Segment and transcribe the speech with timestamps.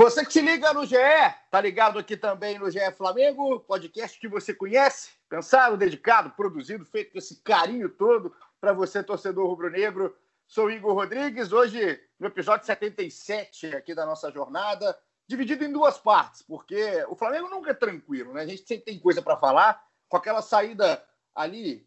[0.00, 0.96] Você que se liga no GE,
[1.50, 7.12] tá ligado aqui também no GE Flamengo, podcast que você conhece, pensado, dedicado, produzido, feito
[7.12, 10.16] com esse carinho todo para você, torcedor rubro-negro.
[10.46, 16.40] Sou Igor Rodrigues, hoje no episódio 77 aqui da nossa jornada, dividido em duas partes,
[16.40, 18.40] porque o Flamengo nunca é tranquilo, né?
[18.40, 21.86] A gente sempre tem coisa para falar, com aquela saída ali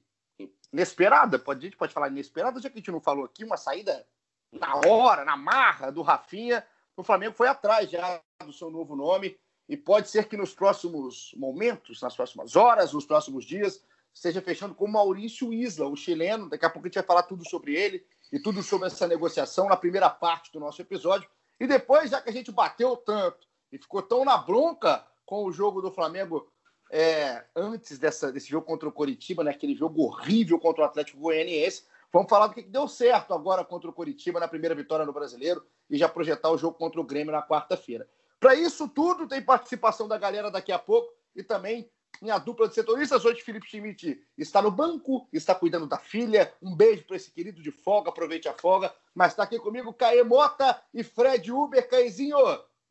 [0.72, 4.06] inesperada, a gente pode falar inesperada, já que a gente não falou aqui, uma saída
[4.52, 6.64] na hora, na marra do Rafinha
[6.96, 11.34] o Flamengo foi atrás já do seu novo nome e pode ser que nos próximos
[11.38, 16.50] momentos, nas próximas horas, nos próximos dias, esteja fechando com Maurício Isla, o chileno.
[16.50, 19.68] Daqui a pouco a gente vai falar tudo sobre ele e tudo sobre essa negociação
[19.68, 21.28] na primeira parte do nosso episódio.
[21.60, 25.52] E depois, já que a gente bateu tanto e ficou tão na bronca com o
[25.52, 26.48] jogo do Flamengo
[26.92, 31.20] é, antes dessa, desse jogo contra o Coritiba, né, aquele jogo horrível contra o Atlético
[31.20, 35.12] Goianiense, Vamos falar do que deu certo agora contra o Curitiba na primeira vitória no
[35.12, 38.08] Brasileiro e já projetar o jogo contra o Grêmio na quarta-feira.
[38.40, 41.90] Para isso tudo, tem participação da galera daqui a pouco e também
[42.22, 43.26] minha dupla de setoristas.
[43.26, 46.54] Hoje, Felipe Schmidt está no banco, está cuidando da filha.
[46.62, 48.94] Um beijo para esse querido de folga, aproveite a folga.
[49.16, 51.90] Mas está aqui comigo Caê Mota e Fred Uber.
[51.90, 52.38] Caezinho,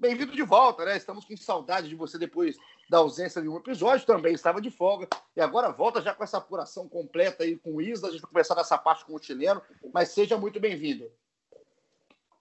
[0.02, 0.96] bem-vindo de volta, né?
[0.96, 2.58] Estamos com saudade de você depois
[2.90, 6.38] da ausência de um episódio, também estava de folga, e agora volta já com essa
[6.38, 9.62] apuração completa aí com o Isla, a gente vai começar nessa parte com o chileno,
[9.94, 11.08] mas seja muito bem-vindo.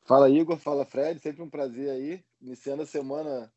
[0.01, 3.53] Fala Igor, fala Fred, sempre um prazer aí, iniciando a semana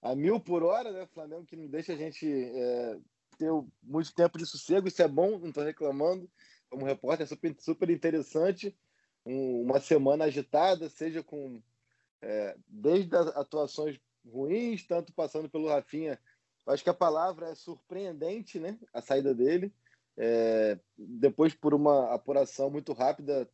[0.00, 1.04] a mil por hora, né?
[1.12, 2.98] Flamengo que não deixa a gente é,
[3.36, 3.50] ter
[3.82, 6.30] muito tempo de sossego, isso é bom, não estou reclamando.
[6.70, 8.78] Como repórter, é super, super interessante.
[9.26, 11.60] Um, uma semana agitada, seja com
[12.24, 16.18] é, desde as atuações ruins, tanto passando pelo Rafinha.
[16.66, 18.78] Acho que a palavra é surpreendente, né?
[18.92, 19.72] A saída dele.
[20.16, 23.48] É, depois, por uma apuração muito rápida,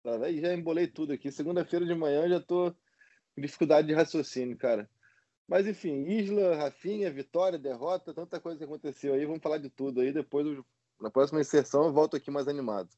[0.00, 1.32] através já embolei tudo aqui.
[1.32, 2.70] Segunda-feira de manhã já estou
[3.34, 4.88] com dificuldade de raciocínio, cara.
[5.48, 9.26] Mas enfim, Isla, Rafinha, vitória, derrota, tanta coisa que aconteceu aí.
[9.26, 10.12] Vamos falar de tudo aí.
[10.12, 10.46] Depois,
[11.00, 12.88] na próxima inserção, eu volto aqui mais animado.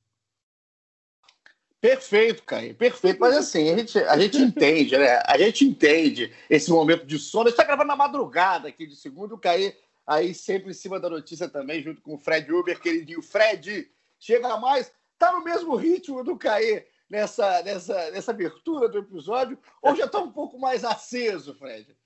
[1.87, 3.21] Perfeito, Caio, perfeito.
[3.21, 5.23] Mas assim, a gente, a gente entende, né?
[5.25, 7.45] A gente entende esse momento de sono.
[7.45, 9.73] A gente está gravando na madrugada aqui de segundo, o Caio
[10.05, 13.23] aí sempre em cima da notícia também, junto com o Fred Uber, queridinho.
[13.23, 13.89] Fred,
[14.19, 19.95] chega mais, tá no mesmo ritmo do Caio nessa, nessa, nessa abertura do episódio, ou
[19.95, 21.97] já tá um pouco mais aceso, Fred?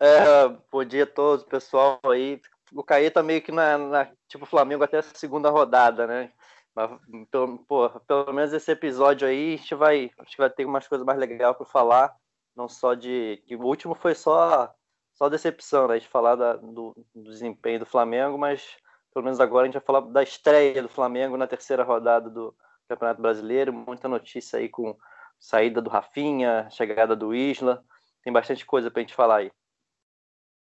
[0.00, 2.40] É, bom dia a todos, pessoal aí.
[2.72, 6.32] O Caí tá meio que na, na tipo Flamengo até a segunda rodada, né?
[6.74, 6.90] Mas,
[7.30, 10.88] pelo, pô, pelo menos esse episódio aí, a gente vai, acho que vai ter umas
[10.88, 12.16] coisas mais legais para falar,
[12.56, 13.42] não só de.
[13.46, 14.72] que o último foi só,
[15.14, 15.98] só decepção, né?
[15.98, 18.76] De falar da, do, do desempenho do Flamengo, mas
[19.12, 22.54] pelo menos agora a gente vai falar da estreia do Flamengo na terceira rodada do
[22.88, 23.72] Campeonato Brasileiro.
[23.72, 24.96] Muita notícia aí com
[25.38, 27.84] saída do Rafinha, chegada do Isla.
[28.22, 29.52] Tem bastante coisa para a gente falar aí.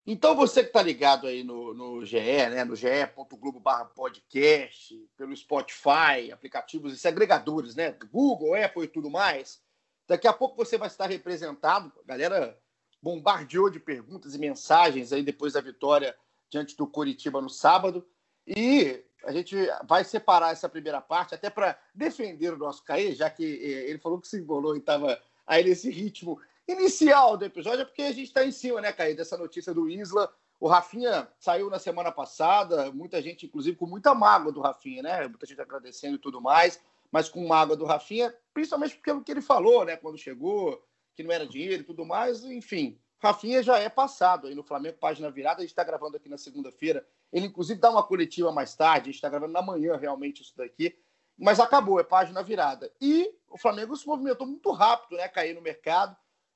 [0.06, 3.62] Então, você que está ligado aí no, no GE, né, no ge.globo
[3.94, 9.62] podcast, pelo Spotify, aplicativos e agregadores, né, Google, Apple e tudo mais,
[10.06, 11.91] daqui a pouco você vai estar representado.
[12.03, 12.59] A galera
[13.00, 16.15] bombardeou de perguntas e mensagens aí depois da vitória
[16.50, 18.06] diante do Coritiba no sábado.
[18.47, 23.31] E a gente vai separar essa primeira parte até para defender o nosso Caê, já
[23.31, 27.82] que eh, ele falou que se embolou e estava aí nesse ritmo inicial do episódio
[27.82, 30.32] é porque a gente está em cima, né, Caí, dessa notícia do Isla.
[30.58, 35.28] O Rafinha saiu na semana passada, muita gente, inclusive, com muita mágoa do Rafinha, né?
[35.28, 36.80] Muita gente agradecendo e tudo mais,
[37.10, 40.82] mas com mágoa do Rafinha, principalmente porque é o que ele falou, né, quando chegou,
[41.14, 42.98] que não era dinheiro e tudo mais, enfim.
[43.19, 45.58] Rafinha já é passado aí no Flamengo, página virada.
[45.58, 47.06] A gente está gravando aqui na segunda-feira.
[47.33, 49.04] Ele, inclusive, dá uma coletiva mais tarde.
[49.04, 50.94] A gente está gravando na manhã, realmente, isso daqui.
[51.39, 52.92] Mas acabou, é página virada.
[53.00, 55.27] E o Flamengo se movimentou muito rápido, né?
[55.27, 56.15] Cair no mercado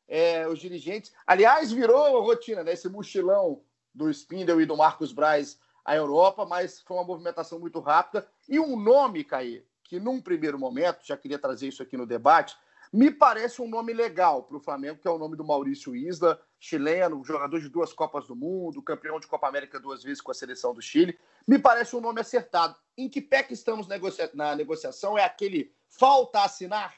[0.08, 1.12] é, os dirigentes.
[1.26, 2.72] Aliás, virou rotina, né?
[2.72, 3.62] Esse mochilão
[3.94, 8.26] do Spindle e do Marcos Braz à Europa, mas foi uma movimentação muito rápida.
[8.48, 12.56] E um nome, Caí, que num primeiro momento, já queria trazer isso aqui no debate,
[12.92, 16.40] me parece um nome legal para o Flamengo, que é o nome do Maurício Isla,
[16.58, 20.34] chileno, jogador de duas Copas do Mundo, campeão de Copa América duas vezes com a
[20.34, 21.18] seleção do Chile.
[21.46, 22.76] Me parece um nome acertado.
[22.96, 25.18] Em que pé que estamos negocia na negociação?
[25.18, 26.94] É aquele falta assinar?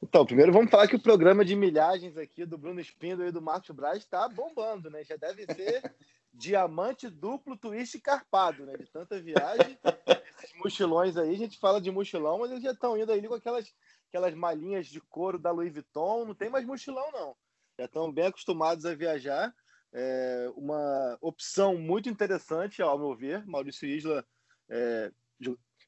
[0.00, 3.42] Então, primeiro vamos falar que o programa de milhagens aqui do Bruno Espíndola e do
[3.42, 5.02] Marcos Braz está bombando, né?
[5.02, 5.92] Já deve ser
[6.32, 8.76] diamante duplo, twist carpado, né?
[8.76, 9.76] De tanta viagem.
[10.06, 13.34] Esses mochilões aí, a gente fala de mochilão, mas eles já estão indo aí com
[13.34, 13.74] aquelas,
[14.08, 16.26] aquelas malinhas de couro da Louis Vuitton.
[16.26, 17.36] Não tem mais mochilão, não.
[17.76, 19.52] Já estão bem acostumados a viajar.
[19.92, 23.44] É uma opção muito interessante, ao meu ver.
[23.46, 24.24] Maurício Isla,
[24.68, 25.10] é,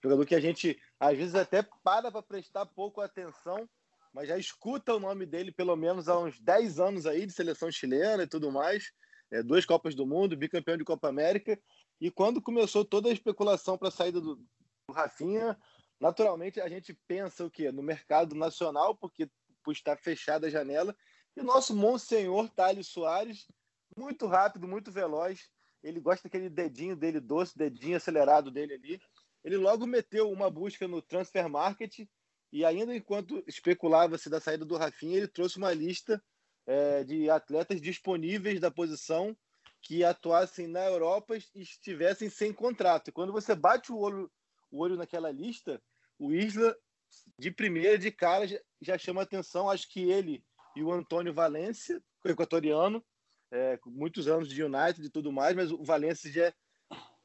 [0.02, 3.68] jogador que a gente às vezes até para para prestar pouco atenção
[4.12, 7.70] mas já escuta o nome dele pelo menos há uns 10 anos aí de seleção
[7.70, 8.92] chilena e tudo mais.
[9.30, 11.58] É, duas Copas do Mundo, bicampeão de Copa América.
[12.00, 15.56] E quando começou toda a especulação para a saída do, do Rafinha,
[16.00, 17.70] naturalmente a gente pensa o quê?
[17.70, 19.30] No mercado nacional, porque
[19.62, 20.96] por estar fechada a janela.
[21.36, 23.46] E o nosso Monsenhor Thales Soares,
[23.96, 25.48] muito rápido, muito veloz.
[25.82, 29.00] Ele gosta daquele dedinho dele doce, dedinho acelerado dele ali.
[29.44, 32.00] Ele logo meteu uma busca no Transfer Market
[32.52, 36.22] e ainda enquanto especulava-se da saída do Rafinha, ele trouxe uma lista
[36.66, 39.36] é, de atletas disponíveis da posição
[39.82, 43.08] que atuassem na Europa e estivessem sem contrato.
[43.08, 44.30] E quando você bate o olho,
[44.70, 45.80] o olho naquela lista,
[46.18, 46.76] o Isla,
[47.38, 48.46] de primeira, de cara,
[48.80, 49.70] já, chama atenção.
[49.70, 50.44] Acho que ele
[50.76, 53.04] e o Antônio Valência, equatoriano,
[53.50, 56.54] é, muitos anos de United e tudo mais, mas o Valência já é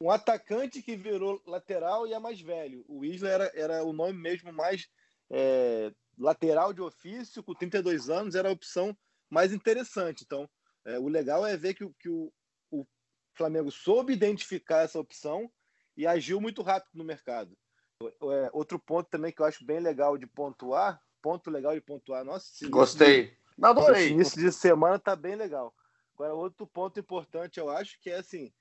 [0.00, 2.84] um atacante que virou lateral e é mais velho.
[2.88, 4.88] O Isla era, era o nome mesmo mais
[5.30, 8.96] é, lateral de ofício, com 32 anos, era a opção
[9.30, 10.24] mais interessante.
[10.24, 10.48] Então,
[10.84, 12.32] é, o legal é ver que, que o,
[12.70, 12.86] o,
[13.34, 15.50] Flamengo soube identificar essa opção
[15.96, 17.56] e agiu muito rápido no mercado.
[18.02, 22.24] É, outro ponto também que eu acho bem legal de pontuar, ponto legal de pontuar,
[22.24, 23.36] nossa, gostei.
[23.56, 24.08] Não, adorei.
[24.08, 25.74] Início de semana tá bem legal.
[26.14, 28.52] Agora, outro ponto importante, eu acho, que é assim: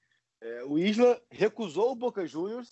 [0.42, 2.72] é, o Isla recusou o Boca Juniors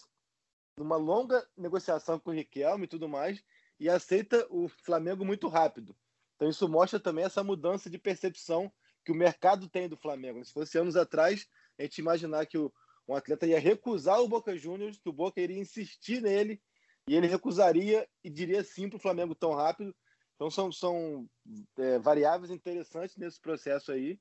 [0.77, 3.43] numa longa negociação com o Riquelme e tudo mais,
[3.79, 5.95] e aceita o Flamengo muito rápido.
[6.35, 8.71] Então isso mostra também essa mudança de percepção
[9.03, 10.43] que o mercado tem do Flamengo.
[10.43, 11.47] Se fosse anos atrás,
[11.77, 12.71] a gente imaginar que o,
[13.07, 16.61] um atleta ia recusar o Boca Juniors, que o Boca iria insistir nele
[17.07, 19.93] e ele recusaria e diria sim para o Flamengo tão rápido.
[20.35, 21.29] Então são, são
[21.77, 24.19] é, variáveis interessantes nesse processo aí.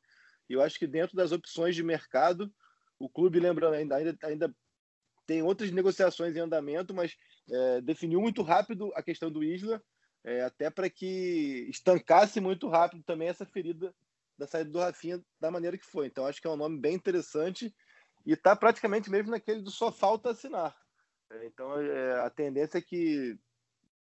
[0.48, 2.52] E eu acho que dentro das opções de mercado,
[2.98, 4.56] o clube, lembrando, ainda, ainda, ainda
[5.26, 7.16] tem outras negociações em andamento, mas
[7.50, 9.82] é, definiu muito rápido a questão do Isla,
[10.24, 13.94] é, até para que estancasse muito rápido também essa ferida
[14.38, 16.06] da saída do Rafinha da maneira que foi.
[16.06, 17.74] Então, acho que é um nome bem interessante
[18.24, 20.76] e está praticamente mesmo naquele do só falta assinar.
[21.30, 23.38] É, então, é, a tendência é que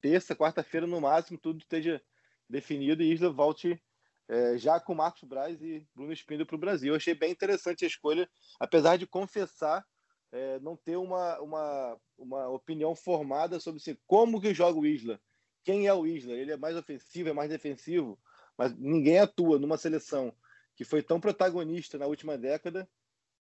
[0.01, 2.01] terça, quarta-feira, no máximo, tudo esteja
[2.49, 3.81] definido e Isla volte
[4.27, 6.93] é, já com Marcos Braz e Bruno Espíndola para o Brasil.
[6.93, 9.85] Eu achei bem interessante a escolha, apesar de confessar
[10.33, 15.21] é, não ter uma, uma, uma opinião formada sobre assim, como que joga o Isla.
[15.63, 16.33] Quem é o Isla?
[16.33, 18.19] Ele é mais ofensivo, é mais defensivo,
[18.57, 20.35] mas ninguém atua numa seleção
[20.75, 22.89] que foi tão protagonista na última década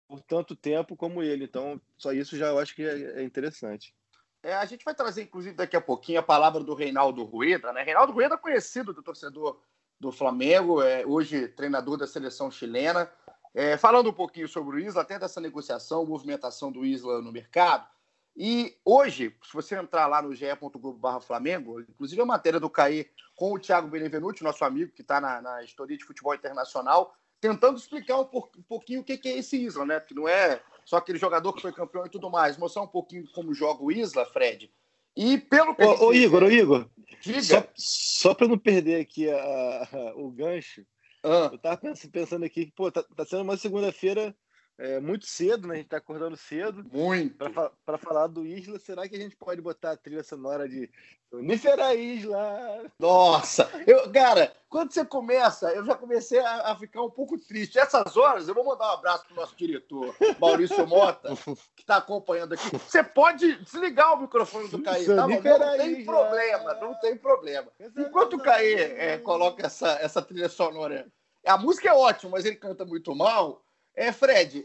[0.09, 1.45] por tanto tempo como ele.
[1.45, 3.95] Então, só isso já eu acho que é, é interessante.
[4.43, 7.71] É, a gente vai trazer, inclusive, daqui a pouquinho a palavra do Reinaldo Rueda.
[7.71, 7.81] Né?
[7.81, 9.61] Reinaldo Rueda, conhecido do torcedor
[9.97, 13.09] do Flamengo, é hoje treinador da seleção chilena.
[13.53, 17.87] É, falando um pouquinho sobre o Isla, até dessa negociação, movimentação do Isla no mercado.
[18.35, 23.53] E hoje, se você entrar lá no ge.globo Flamengo, inclusive a matéria do Caí com
[23.53, 28.19] o Thiago Benevenuti, nosso amigo que está na, na história de futebol internacional, tentando explicar
[28.19, 28.27] um,
[28.57, 29.99] um pouquinho o que, que é esse Isla, né?
[29.99, 32.57] Porque não é só aquele jogador que foi campeão e tudo mais.
[32.57, 34.71] Mostrar um pouquinho como joga o Isla, Fred.
[35.15, 35.83] E pelo que.
[35.83, 36.89] Ô, ô Igor, ô Igor,
[37.21, 37.43] diga.
[37.43, 40.83] Só, só para não perder aqui a, a, o gancho,
[41.23, 41.49] ah.
[41.51, 41.77] Eu tava
[42.11, 44.35] pensando aqui que, pô, tá, tá sendo uma segunda-feira
[44.77, 45.75] é, muito cedo, né?
[45.75, 46.83] A gente tá acordando cedo.
[46.91, 47.37] Muito.
[47.85, 50.89] Para falar do Isla, será que a gente pode botar a trilha sonora de
[51.29, 52.91] Sonífera Isla?
[52.97, 53.69] Nossa!
[53.85, 57.77] Eu, cara, quando você começa, eu já comecei a, a, ficar um pouco triste.
[57.77, 61.29] Essas horas, eu vou mandar um abraço pro nosso diretor, Maurício Mota,
[61.75, 62.75] que tá acompanhando aqui.
[62.77, 65.27] Você pode desligar o microfone do Caí, tá?
[65.27, 65.41] Não
[65.77, 67.71] tem problema, não tem problema.
[67.95, 71.07] Enquanto o Caí é, coloca essa, essa trilha sonora,
[71.45, 73.63] a música é ótima, mas ele canta muito mal.
[73.95, 74.63] É, Fred,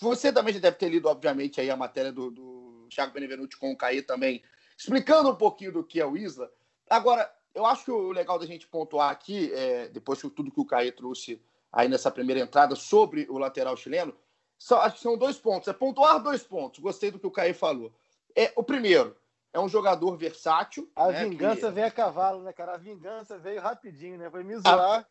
[0.00, 3.72] você também já deve ter lido, obviamente, aí a matéria do, do Thiago Benevenuti com
[3.72, 4.42] o Caí também,
[4.76, 6.50] explicando um pouquinho do que é o Isla.
[6.88, 10.60] Agora, eu acho que o legal da gente pontuar aqui, é, depois de tudo que
[10.60, 11.40] o Caí trouxe
[11.72, 14.14] aí nessa primeira entrada sobre o lateral chileno,
[14.58, 15.68] só, acho que são dois pontos.
[15.68, 16.80] É pontuar dois pontos.
[16.80, 17.92] Gostei do que o Caí falou.
[18.34, 19.16] É, o primeiro,
[19.52, 20.90] é um jogador versátil.
[20.96, 21.74] A né, vingança que...
[21.74, 22.74] veio a cavalo, né, cara?
[22.74, 24.30] A vingança veio rapidinho, né?
[24.30, 25.06] Foi me zoar.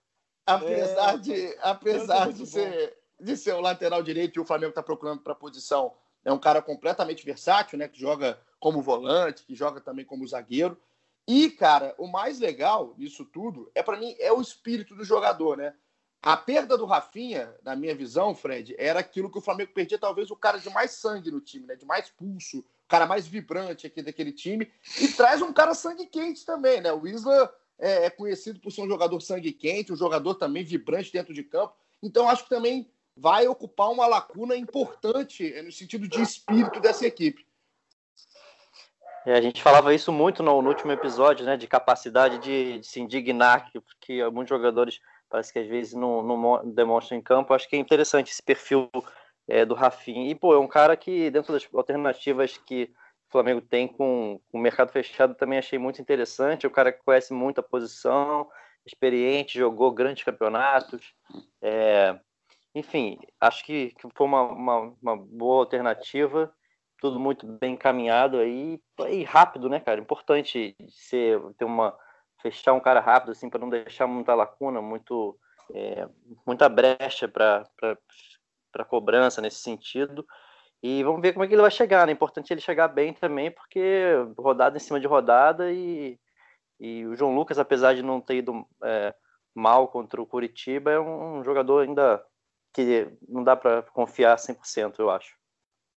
[0.45, 1.17] A, apesar é...
[1.17, 5.33] de, apesar de ser de ser o lateral direito e o Flamengo está procurando para
[5.33, 5.93] a posição.
[6.25, 7.87] É um cara completamente versátil, né?
[7.87, 10.77] Que joga como volante, que joga também como zagueiro.
[11.27, 15.57] E, cara, o mais legal disso tudo é para mim é o espírito do jogador,
[15.57, 15.73] né?
[16.21, 20.31] A perda do Rafinha, na minha visão, Fred, era aquilo que o Flamengo perdia, talvez
[20.31, 21.75] o cara de mais sangue no time, né?
[21.75, 24.71] De mais pulso, o cara mais vibrante aqui daquele time.
[25.01, 26.93] E traz um cara sangue quente também, né?
[26.93, 31.11] O Isla é, é conhecido por ser um jogador sangue quente, um jogador também vibrante
[31.11, 31.75] dentro de campo.
[32.01, 37.45] Então, acho que também vai ocupar uma lacuna importante no sentido de espírito dessa equipe.
[39.25, 41.55] É, a gente falava isso muito no, no, último episódio, né?
[41.55, 46.21] De capacidade de, de se indignar, que, que alguns jogadores parece que às vezes não,
[46.21, 47.53] não demonstram em campo.
[47.53, 48.89] Acho que é interessante esse perfil
[49.47, 50.29] é, do Rafinha.
[50.29, 52.93] E, pô, é um cara que, dentro das alternativas que
[53.29, 56.65] o Flamengo tem com, com o mercado fechado, também achei muito interessante.
[56.65, 58.49] É um cara que conhece muito a posição,
[58.85, 61.13] experiente, jogou grandes campeonatos.
[61.61, 62.19] É,
[62.75, 66.53] enfim, acho que, que foi uma, uma, uma boa alternativa
[67.03, 69.99] tudo muito bem encaminhado aí e rápido, né, cara?
[69.99, 71.93] Importante ser ter uma
[72.41, 75.37] fechar um cara rápido assim para não deixar muita lacuna, muito
[75.73, 76.07] é,
[76.47, 80.25] muita brecha para cobrança nesse sentido.
[80.81, 82.13] E vamos ver como é que ele vai chegar, né?
[82.13, 86.17] Importante ele chegar bem também, porque rodada em cima de rodada e,
[86.79, 89.13] e o João Lucas, apesar de não ter ido é,
[89.53, 92.23] mal contra o Curitiba, é um, um jogador ainda
[92.73, 95.37] que não dá para confiar 100%, eu acho.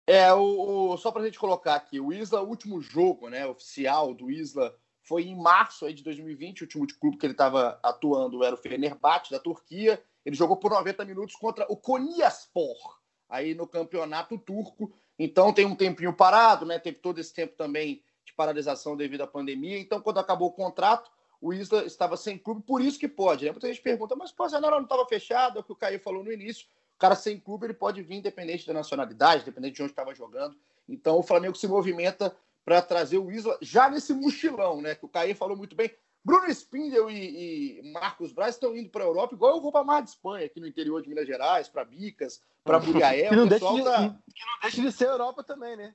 [0.05, 3.45] É, o, o, só para a gente colocar aqui, o Isla, o último jogo né,
[3.45, 7.79] oficial do Isla foi em março aí de 2020, o último clube que ele estava
[7.83, 10.03] atuando era o Fenerbahçe, da Turquia.
[10.25, 12.99] Ele jogou por 90 minutos contra o Konyaspor,
[13.29, 14.93] aí no campeonato turco.
[15.19, 16.79] Então tem um tempinho parado, né?
[16.79, 19.77] Teve todo esse tempo também de paralisação devido à pandemia.
[19.77, 21.11] Então, quando acabou o contrato,
[21.45, 23.45] o Isla estava sem clube, por isso que pode.
[23.45, 23.51] Né?
[23.51, 26.23] Muita gente pergunta, mas a janela não estava fechada, é o que o Caio falou
[26.23, 26.65] no início
[27.03, 30.55] cara sem clube ele pode vir independente da nacionalidade, independente de onde estava jogando.
[30.87, 32.33] Então o Flamengo se movimenta
[32.63, 34.95] para trazer o Isla já nesse mochilão, né?
[34.95, 35.93] Que o Caí falou muito bem.
[36.23, 39.83] Bruno Spindel e, e Marcos Braz estão indo para a Europa, igual eu vou para
[39.83, 43.27] Mar de Espanha, aqui no interior de Minas Gerais, para Bicas, para Buriaé.
[43.27, 44.15] que, não deixa de, tá...
[44.33, 45.93] que não deixa de ser Europa também, né?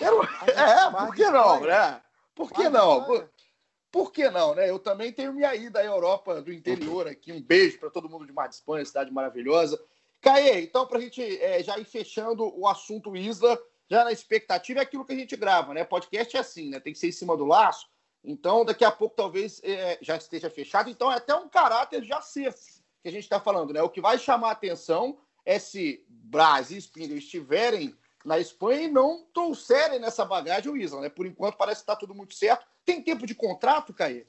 [0.00, 0.20] Quero...
[0.50, 2.02] É, por que não, né?
[2.34, 3.28] Por que não?
[3.94, 4.10] Por...
[4.10, 4.68] que não, né?
[4.68, 7.32] Eu também tenho minha ida à Europa do interior aqui.
[7.32, 9.80] Um beijo para todo mundo de Mar de Espanha, cidade maravilhosa.
[10.20, 13.56] Caê, então, para a gente é, já ir fechando o assunto Isla,
[13.88, 15.84] já na expectativa, é aquilo que a gente grava, né?
[15.84, 16.80] Podcast é assim, né?
[16.80, 17.86] Tem que ser em cima do laço.
[18.24, 20.90] Então, daqui a pouco talvez é, já esteja fechado.
[20.90, 22.52] Então, é até um caráter já ser
[23.00, 23.80] que a gente está falando, né?
[23.80, 27.94] O que vai chamar a atenção é se Braz e Spindle estiverem
[28.24, 31.08] na Espanha e não trouxerem nessa bagagem o Isla, né?
[31.08, 32.66] Por enquanto parece que está tudo muito certo.
[32.84, 34.26] Tem tempo de contrato, Caê?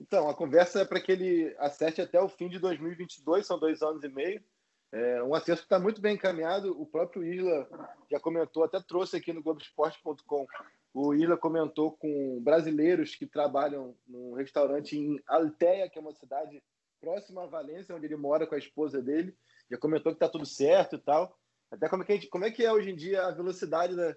[0.00, 3.82] Então, a conversa é para que ele acerte até o fim de 2022, são dois
[3.82, 4.42] anos e meio.
[4.90, 6.78] É um acesso que está muito bem encaminhado.
[6.78, 7.68] O próprio Isla
[8.10, 10.46] já comentou, até trouxe aqui no Globoesporte.com.
[10.92, 16.62] O Isla comentou com brasileiros que trabalham num restaurante em Alteia, que é uma cidade
[17.00, 19.34] próxima a Valência, onde ele mora com a esposa dele.
[19.70, 21.38] Já comentou que está tudo certo e tal.
[21.72, 24.14] Até como é que, gente, como é, que é hoje em dia a velocidade da,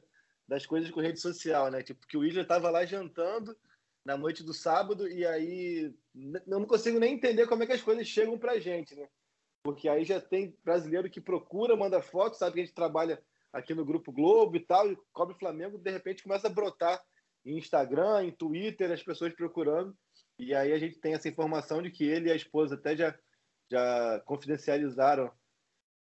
[0.47, 1.81] das coisas com rede social, né?
[1.81, 3.57] Tipo, que o Isla estava lá jantando
[4.05, 7.81] na noite do sábado e aí eu não consigo nem entender como é que as
[7.81, 9.07] coisas chegam para a gente, né?
[9.65, 13.19] porque aí já tem brasileiro que procura, manda foto, sabe que a gente trabalha
[13.51, 17.03] aqui no Grupo Globo e tal, e cobre Flamengo, de repente começa a brotar
[17.43, 19.97] em Instagram, em Twitter, as pessoas procurando,
[20.37, 23.17] e aí a gente tem essa informação de que ele e a esposa até já,
[23.71, 25.31] já confidencializaram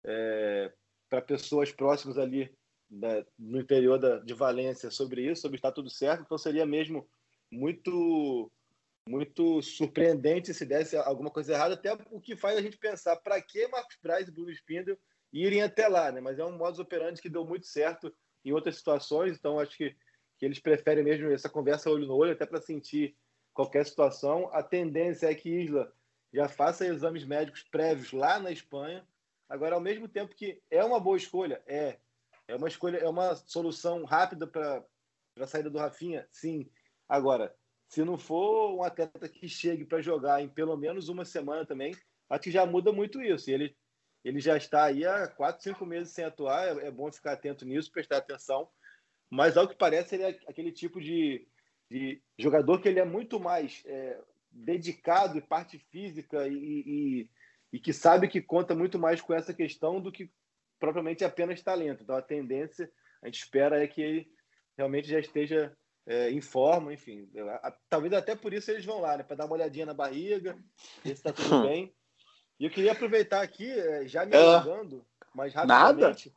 [0.07, 0.73] é,
[1.11, 2.51] para pessoas próximas ali
[2.89, 7.07] da, no interior da, de Valência sobre isso, sobre estar tudo certo, então seria mesmo
[7.51, 8.51] muito
[9.09, 13.41] muito surpreendente se desse alguma coisa errada, até o que faz a gente pensar para
[13.43, 14.97] que Marcos Braz e Bruno Spindle
[15.33, 16.21] irem até lá, né?
[16.21, 18.15] Mas é um modus operandi que deu muito certo
[18.45, 19.97] em outras situações, então acho que,
[20.39, 23.17] que eles preferem mesmo essa conversa olho no olho, até para sentir
[23.53, 24.49] qualquer situação.
[24.53, 25.93] A tendência é que Isla
[26.33, 29.05] já faça exames médicos prévios lá na Espanha.
[29.51, 31.99] Agora, ao mesmo tempo que é uma boa escolha, é,
[32.47, 34.85] é uma escolha, é uma solução rápida para
[35.41, 36.71] a saída do Rafinha, sim.
[37.09, 37.53] Agora,
[37.89, 41.93] se não for um atleta que chegue para jogar em pelo menos uma semana também,
[42.29, 43.51] acho que já muda muito isso.
[43.51, 43.77] Ele,
[44.25, 47.65] ele já está aí há quatro, cinco meses sem atuar, é, é bom ficar atento
[47.65, 48.71] nisso, prestar atenção.
[49.29, 51.45] Mas, ao que parece, ele é aquele tipo de,
[51.91, 54.21] de jogador que ele é muito mais é,
[54.53, 57.31] dedicado parte física e, e,
[57.73, 60.31] e que sabe que conta muito mais com essa questão do que
[60.79, 62.03] propriamente apenas talento.
[62.03, 62.91] Então, a tendência,
[63.23, 64.33] a gente espera é que ele
[64.77, 67.31] realmente já esteja é, informam, enfim.
[67.89, 69.23] Talvez até por isso eles vão lá, né?
[69.23, 70.55] Para dar uma olhadinha na barriga,
[71.05, 71.95] ver se está tudo bem.
[72.59, 74.39] E eu queria aproveitar aqui, é, já me é.
[74.39, 76.37] alongando, mas rapidamente, Nada?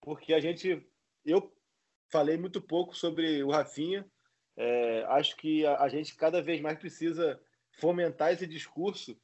[0.00, 0.86] porque a gente.
[1.24, 1.52] Eu
[2.10, 4.04] falei muito pouco sobre o Rafinha.
[4.56, 7.40] é, acho que a, a, gente cada vez mais precisa
[7.80, 9.18] fomentar esse discurso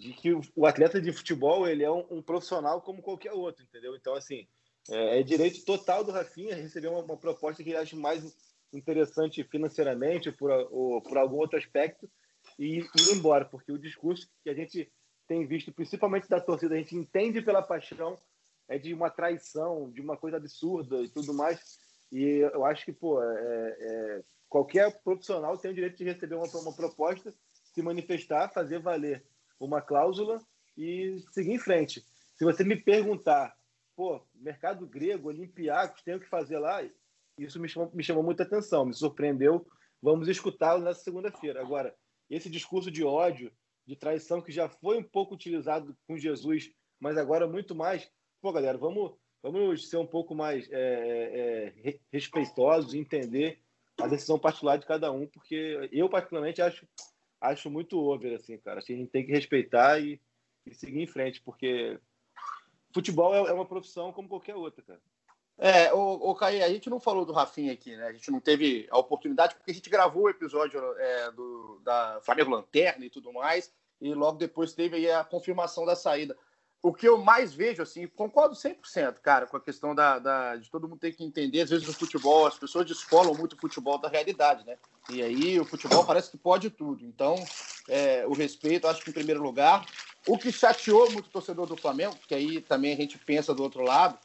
[0.00, 3.94] de que o, atleta de futebol ele é um, um, profissional como qualquer outro, entendeu?
[3.94, 4.48] Então, assim,
[4.90, 8.34] é, é direito total do Rafinha receber uma, uma, proposta que ele acha mais
[8.72, 12.10] interessante financeiramente por, ou por algum outro aspecto
[12.58, 14.90] e ir embora, porque o discurso que a gente
[15.28, 18.18] tem visto, principalmente da torcida, a gente entende pela paixão,
[18.68, 21.78] é de uma traição, de uma coisa absurda e tudo mais.
[22.10, 26.46] E eu acho que, pô, é, é, qualquer profissional tem o direito de receber uma,
[26.46, 27.34] uma proposta,
[27.74, 29.22] se manifestar, fazer valer
[29.60, 30.40] uma cláusula
[30.76, 32.04] e seguir em frente.
[32.36, 33.54] Se você me perguntar,
[33.94, 36.82] pô, mercado grego, Olympiacos, tem o que fazer lá,
[37.38, 39.66] isso me chamou, me chamou muita atenção, me surpreendeu.
[40.02, 41.60] Vamos escutá-lo nessa segunda-feira.
[41.60, 41.94] Agora,
[42.28, 43.52] esse discurso de ódio,
[43.86, 48.10] de traição, que já foi um pouco utilizado com Jesus, mas agora muito mais.
[48.40, 49.12] Pô, galera, vamos,
[49.42, 53.60] vamos ser um pouco mais é, é respeitosos, entender
[54.00, 56.86] a decisão particular de cada um, porque eu, particularmente, acho,
[57.40, 58.78] acho muito over, assim, cara.
[58.78, 60.20] Acho que a gente tem que respeitar e,
[60.66, 61.98] e seguir em frente, porque
[62.92, 65.00] futebol é, é, uma profissão como qualquer outra, cara.
[65.56, 68.06] É, o, o Caí, a gente não falou do Rafinha aqui, né?
[68.06, 72.20] A gente não teve a oportunidade, porque a gente gravou o episódio é, do, da
[72.22, 73.70] Flamengo Lanterna e tudo mais,
[74.00, 76.36] e logo depois teve aí a confirmação da saída
[76.82, 80.70] o que eu mais vejo, assim, concordo 100%, cara, com a questão da, da, de
[80.70, 83.98] todo mundo ter que entender, às vezes no futebol, as pessoas descolam muito o futebol
[83.98, 84.78] da realidade, né?
[85.10, 87.04] E aí o futebol parece que pode tudo.
[87.04, 87.34] Então,
[87.88, 89.84] é, o respeito, acho que em primeiro lugar.
[90.26, 93.62] O que chateou muito o torcedor do Flamengo, que aí também a gente pensa do
[93.62, 94.18] outro lado,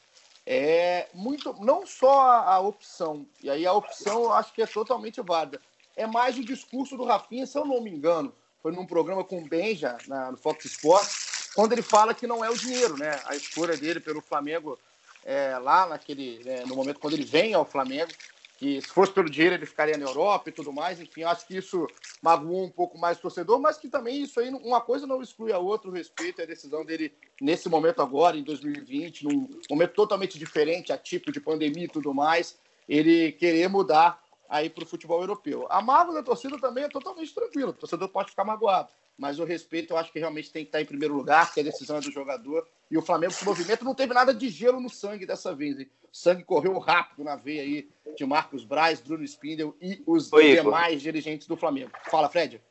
[0.46, 4.68] é muito, não só a, a opção, e aí a opção eu acho que é
[4.68, 5.60] totalmente válida,
[5.96, 9.40] é mais o discurso do Rafinha, se eu não me engano, foi num programa com
[9.40, 13.20] o Benja, na, no Fox Sports, quando ele fala que não é o dinheiro, né?
[13.26, 14.78] A escolha dele pelo Flamengo
[15.24, 18.12] é, lá naquele, né, no momento quando ele vem ao Flamengo,
[18.58, 21.00] que se fosse pelo dinheiro ele ficaria na Europa e tudo mais.
[21.00, 21.88] Enfim, acho que isso
[22.22, 25.52] magoou um pouco mais o torcedor, mas que também isso aí, uma coisa não exclui
[25.52, 30.38] a outra, o respeito à decisão dele nesse momento agora, em 2020, num momento totalmente
[30.38, 32.58] diferente, atípico de pandemia e tudo mais,
[32.88, 35.68] ele querer mudar aí para o futebol europeu.
[35.70, 39.46] A mágoa da torcida também é totalmente tranquila, o torcedor pode ficar magoado mas o
[39.46, 42.02] respeito eu acho que realmente tem que estar em primeiro lugar, que a decisão é
[42.02, 42.68] do jogador.
[42.92, 45.80] E o Flamengo, esse movimento, não teve nada de gelo no sangue dessa vez.
[45.80, 45.90] Hein?
[46.04, 50.56] O sangue correu rápido na veia aí de Marcos Braz, Bruno Spindel e os Oi,
[50.56, 51.92] demais dirigentes do Flamengo.
[52.10, 52.62] Fala, Fred.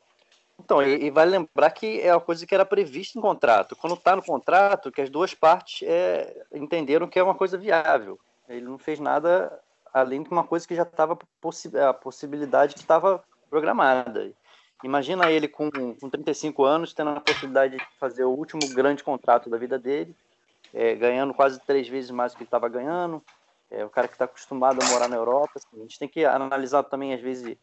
[0.59, 3.75] Então, e, e vale lembrar que é uma coisa que era prevista em contrato.
[3.75, 8.19] Quando está no contrato, que as duas partes é, entenderam que é uma coisa viável.
[8.47, 9.59] Ele não fez nada
[9.95, 14.29] além de uma coisa que já estava possi a possibilidade que estava programada.
[14.83, 19.49] Imagina ele com, com 35 anos, tendo a possibilidade de fazer o último grande contrato
[19.49, 20.13] da vida dele,
[20.73, 23.23] é, ganhando quase três vezes mais do que ele estava ganhando.
[23.71, 25.53] É, o cara que está acostumado a morar na Europa.
[25.55, 27.57] Assim, a gente tem que analisar também, às vezes,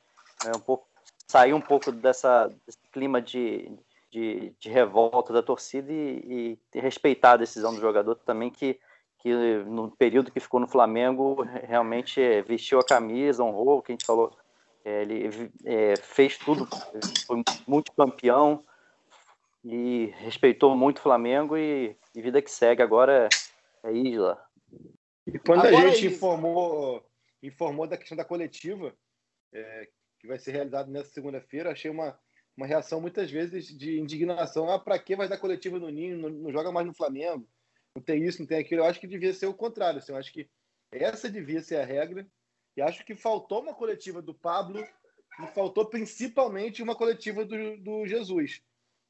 [0.46, 0.88] é, um pouco,
[1.28, 3.70] sair um pouco dessa, desse clima de,
[4.10, 8.80] de, de revolta da torcida e, e, respeitar a decisão do jogador também, que,
[9.22, 9.32] que
[9.64, 13.94] no período que ficou no Flamengo, realmente é, vestiu a camisa, honrou, o que a
[13.94, 14.36] gente falou
[14.84, 16.66] é, ele é, fez tudo,
[17.24, 18.64] foi multicampeão
[19.64, 23.28] e respeitou muito o Flamengo e, e vida que segue agora
[23.84, 24.44] é, é Isla.
[25.24, 27.06] E quando agora a gente é informou,
[27.40, 28.92] informou da questão da coletiva,
[29.52, 32.18] é, que vai ser realizada nessa segunda-feira, achei uma,
[32.56, 34.68] uma reação muitas vezes de indignação.
[34.68, 36.18] Ah, para que vai dar coletiva no Ninho?
[36.18, 37.46] Não, não, joga mais no Flamengo.
[37.94, 38.82] Não tem isso, não tem aquilo.
[38.82, 39.98] Eu acho que devia ser o contrário.
[39.98, 40.48] Assim, eu acho que
[40.90, 42.26] essa devia ser a regra
[42.76, 44.82] e acho que faltou uma coletiva do Pablo
[45.40, 48.62] e faltou principalmente uma coletiva do, do Jesus.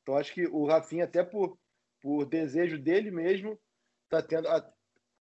[0.02, 1.58] Então acho que o Rafinha, até por,
[2.00, 3.58] por desejo dele mesmo,
[4.04, 4.72] está tendo, a,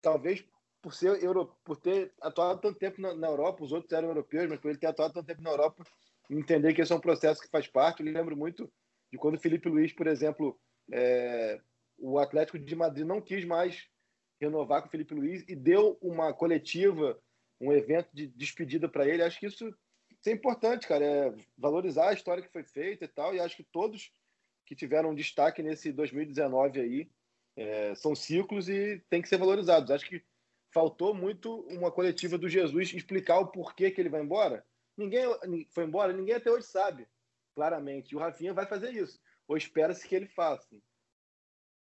[0.01, 0.43] talvez
[0.81, 4.49] por ser euro, por ter atuado tanto tempo na, na, Europa, os outros eram europeus,
[4.49, 5.83] mas por ele ter atuado tanto tempo na Europa,
[6.29, 8.03] entender que esse é um processo que faz parte.
[8.03, 8.71] Eu lembro muito
[9.11, 10.59] de quando o Felipe Luiz, por exemplo,
[10.91, 11.61] é,
[12.01, 13.87] o Atlético de Madrid não quis mais
[14.39, 17.21] renovar com o Felipe Luiz e deu uma coletiva
[17.59, 19.21] um evento de despedida para ele.
[19.21, 19.67] Acho que isso,
[20.09, 23.35] isso, é importante, cara, é valorizar a história que foi feita e tal.
[23.35, 24.11] E acho que todos
[24.65, 27.11] que tiveram destaque nesse 2019 aí
[27.55, 29.91] é, são ciclos e tem que ser valorizados.
[29.91, 30.23] Acho que
[30.73, 34.65] faltou muito uma coletiva do Jesus explicar o porquê que ele vai embora.
[34.97, 35.25] Ninguém
[35.71, 37.07] foi embora, ninguém até hoje sabe,
[37.53, 38.11] claramente.
[38.11, 40.75] E o Rafinha vai fazer isso, ou espera-se que ele faça.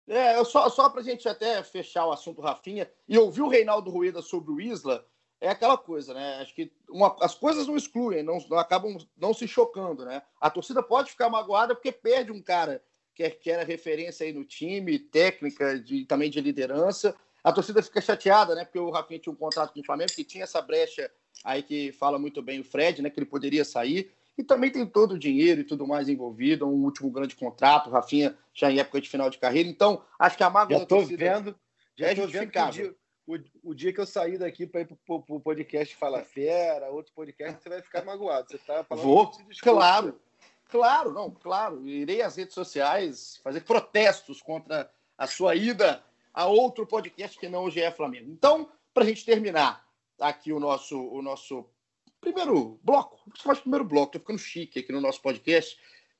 [0.09, 3.91] É, só, só para a gente até fechar o assunto Rafinha, e ouvir o Reinaldo
[3.91, 5.05] Rueda sobre o Isla,
[5.39, 6.39] é aquela coisa, né?
[6.41, 10.21] Acho que uma, as coisas não excluem, não, não, acabam não se chocando, né?
[10.41, 14.43] A torcida pode ficar magoada porque perde um cara que, que era referência aí no
[14.43, 17.15] time, técnica, de, também de liderança.
[17.43, 18.65] A torcida fica chateada, né?
[18.65, 21.09] Porque o Rafinha tinha um contrato com o Flamengo, que tinha essa brecha
[21.43, 23.09] aí que fala muito bem o Fred, né?
[23.09, 24.11] Que ele poderia sair.
[24.39, 27.91] E também tem todo o dinheiro e tudo mais envolvido, um último grande contrato, o
[27.91, 29.67] Rafinha já em época de final de carreira.
[29.67, 31.59] Então, acho que a mágoa já da torcida vendo,
[31.93, 32.71] já é o justificável.
[32.71, 32.95] dia,
[33.27, 37.11] o, o dia que eu sair daqui para ir pro, pro podcast Fala Fera, outro
[37.13, 38.47] podcast, você vai ficar magoado.
[38.49, 39.29] Você tá falando Vou,
[39.61, 40.17] claro,
[40.69, 41.85] claro, não, claro.
[41.85, 46.01] Irei às redes sociais fazer protestos contra a sua ida
[46.33, 48.31] a outro podcast que não o GE Flamengo.
[48.31, 49.85] Então, para a gente terminar
[50.17, 51.65] aqui o nosso, o nosso
[52.21, 55.77] primeiro bloco, você faz o primeiro bloco, tô ficando chique aqui no nosso podcast,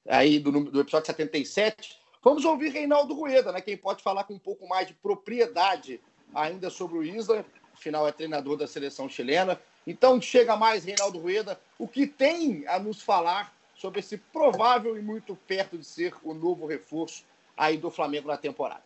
[0.07, 1.97] aí do, do episódio 77.
[2.23, 3.61] Vamos ouvir Reinaldo Rueda, né?
[3.61, 6.01] Quem pode falar com um pouco mais de propriedade
[6.33, 9.59] ainda sobre o Isla, afinal é treinador da seleção chilena.
[9.87, 15.01] Então chega mais Reinaldo Rueda, o que tem a nos falar sobre esse provável e
[15.01, 17.23] muito perto de ser o novo reforço
[17.55, 18.83] aí do Flamengo na temporada.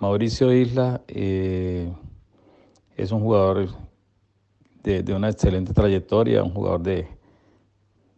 [0.00, 1.90] Mauricio Isla eh,
[2.96, 3.68] es un jugador
[4.86, 7.08] de, una excelente trayectoria, un jugador de,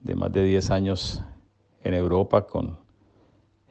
[0.03, 1.23] de más de 10 años
[1.83, 2.77] en Europa con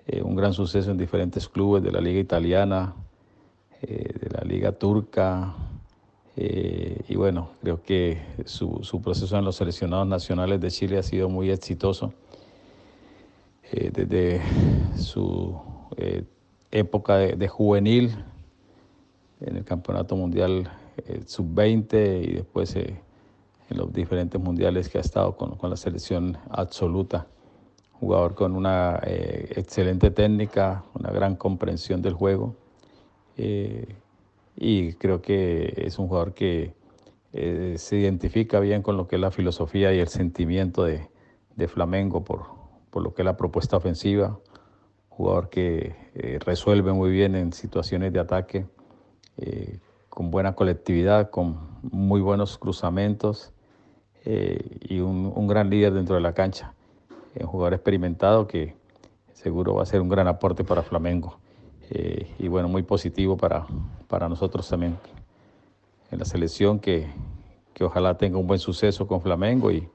[0.07, 2.95] eh, un gran suceso en diferentes clubes de la liga italiana,
[3.83, 5.53] eh, de la liga turca.
[6.35, 11.03] eh, y bueno, creo que su, su proceso en los seleccionados nacionales de Chile ha
[11.03, 12.13] sido muy exitoso.
[13.69, 14.41] Desde
[14.95, 15.59] su
[16.71, 18.15] época de, de juvenil
[19.41, 20.69] en el Campeonato Mundial
[21.25, 22.99] Sub-20 y después eh,
[23.69, 27.27] en los diferentes mundiales que ha estado con, con la selección absoluta.
[27.93, 32.55] Jugador con una eh, excelente técnica, una gran comprensión del juego
[33.37, 33.95] eh,
[34.55, 36.73] y creo que es un jugador que
[37.33, 41.07] eh, se identifica bien con lo que es la filosofía y el sentimiento de,
[41.55, 42.45] de Flamengo por,
[42.89, 44.39] por lo que es la propuesta ofensiva,
[45.09, 48.65] jugador que eh, resuelve muy bien en situaciones de ataque,
[49.37, 49.79] eh,
[50.17, 51.59] con buena colectividad, con
[51.91, 53.53] muy buenos cruzamientos
[54.25, 56.73] eh, y un, un gran líder dentro de la cancha.
[57.35, 58.73] Eh, un jugador experimentado que
[59.33, 61.37] seguro va a ser un gran aporte para Flamengo.
[61.91, 63.67] Eh, y bueno, muy positivo para,
[64.07, 64.97] para nosotros también
[66.09, 67.05] en la selección, que,
[67.75, 69.87] que ojalá tenga un buen suceso con Flamengo y,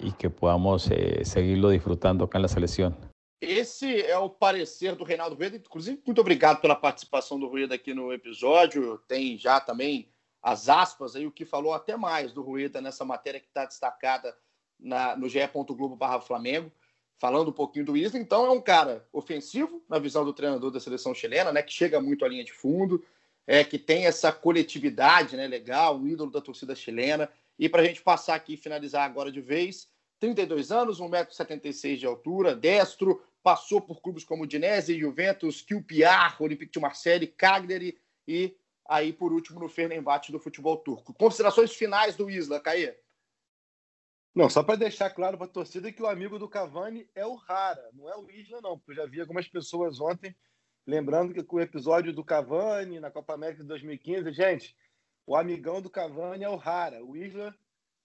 [0.00, 0.90] y que podamos
[1.22, 3.09] seguirlo disfrutando acá en la selección.
[3.40, 5.56] Esse é o parecer do Reinaldo Rueda.
[5.56, 8.98] Inclusive, muito obrigado pela participação do Rueda aqui no episódio.
[9.08, 10.10] Tem já também
[10.42, 14.36] as aspas aí, o que falou até mais do Rueda nessa matéria que está destacada
[14.78, 16.70] na, no ge.globo barra Flamengo,
[17.18, 18.18] falando um pouquinho do Isla.
[18.18, 21.62] Então, é um cara ofensivo, na visão do treinador da seleção chilena, né?
[21.62, 23.02] Que chega muito à linha de fundo,
[23.46, 27.28] é, que tem essa coletividade né, legal, um ídolo da torcida chilena.
[27.58, 32.06] E para a gente passar aqui e finalizar agora de vez, 32 anos, 1,76m de
[32.06, 38.56] altura, destro, passou por clubes como Udinese, Juventus, QPR, Olympique de Marseille, Cagliari e
[38.88, 41.14] aí por último no Fenerbahçe do futebol turco.
[41.14, 42.96] Considerações finais do Isla, Caê?
[44.34, 47.34] Não, só para deixar claro para a torcida que o amigo do Cavani é o
[47.34, 50.34] Rara, não é o Isla, não, porque eu já vi algumas pessoas ontem
[50.86, 54.76] lembrando que com o episódio do Cavani na Copa América de 2015, gente,
[55.26, 57.54] o amigão do Cavani é o Rara, o Isla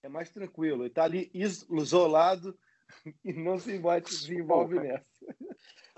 [0.02, 2.56] é mais tranquilo, ele está ali isolado
[3.24, 5.04] e não se envolve, se envolve nessa.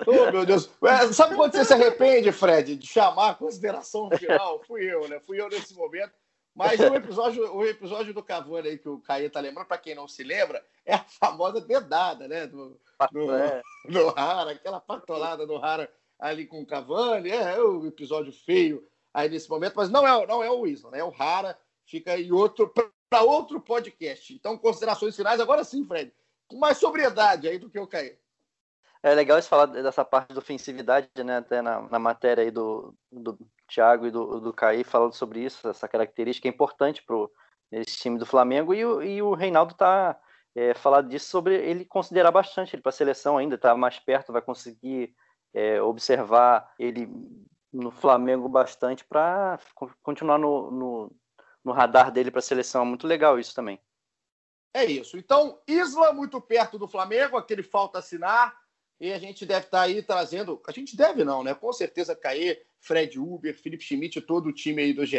[0.06, 0.70] Oh, meu Deus.
[0.84, 4.62] É, Sabe quando você se arrepende, Fred, de chamar a consideração final?
[4.64, 5.18] Fui eu, né?
[5.20, 6.12] Fui eu nesse momento.
[6.54, 9.94] Mas o episódio, o episódio do Cavani aí que o Caê tá lembrando, para quem
[9.94, 12.46] não se lembra, é a famosa dedada, né?
[12.46, 12.80] Do,
[13.12, 13.62] do, É.
[13.88, 17.30] do Rara, aquela patolada do Rara ali com o Cavani.
[17.30, 20.90] É, é o episódio feio aí nesse momento, mas não é, não é o Isla,
[20.90, 20.98] né?
[20.98, 21.56] É o Rara.
[21.86, 22.72] Fica aí outro
[23.08, 24.34] para outro podcast.
[24.34, 26.12] Então, considerações finais, agora sim, Fred.
[26.48, 28.18] Com mais sobriedade aí do que o Caê.
[29.02, 31.36] É legal você falar dessa parte de ofensividade, né?
[31.36, 35.68] Até na, na matéria aí do, do Thiago e do, do Caí falando sobre isso,
[35.68, 37.16] essa característica é importante para
[37.70, 38.74] esse time do Flamengo.
[38.74, 40.18] E, o- e o Reinaldo tá
[40.54, 44.32] é, falando disso sobre ele considerar bastante ele para a seleção ainda, tá mais perto,
[44.32, 45.14] vai conseguir
[45.54, 47.08] é, observar ele
[47.72, 49.60] no Flamengo bastante para
[50.02, 51.12] continuar no, no,
[51.64, 52.82] no radar dele para a seleção.
[52.82, 53.78] É muito legal isso também.
[54.72, 55.16] É isso.
[55.16, 58.56] Então, Isla muito perto do Flamengo, aquele falta assinar.
[59.00, 60.60] E a gente deve estar aí trazendo.
[60.66, 61.54] A gente deve, não, né?
[61.54, 65.18] Com certeza, Caê, Fred Uber, Felipe Schmidt todo o time aí do GE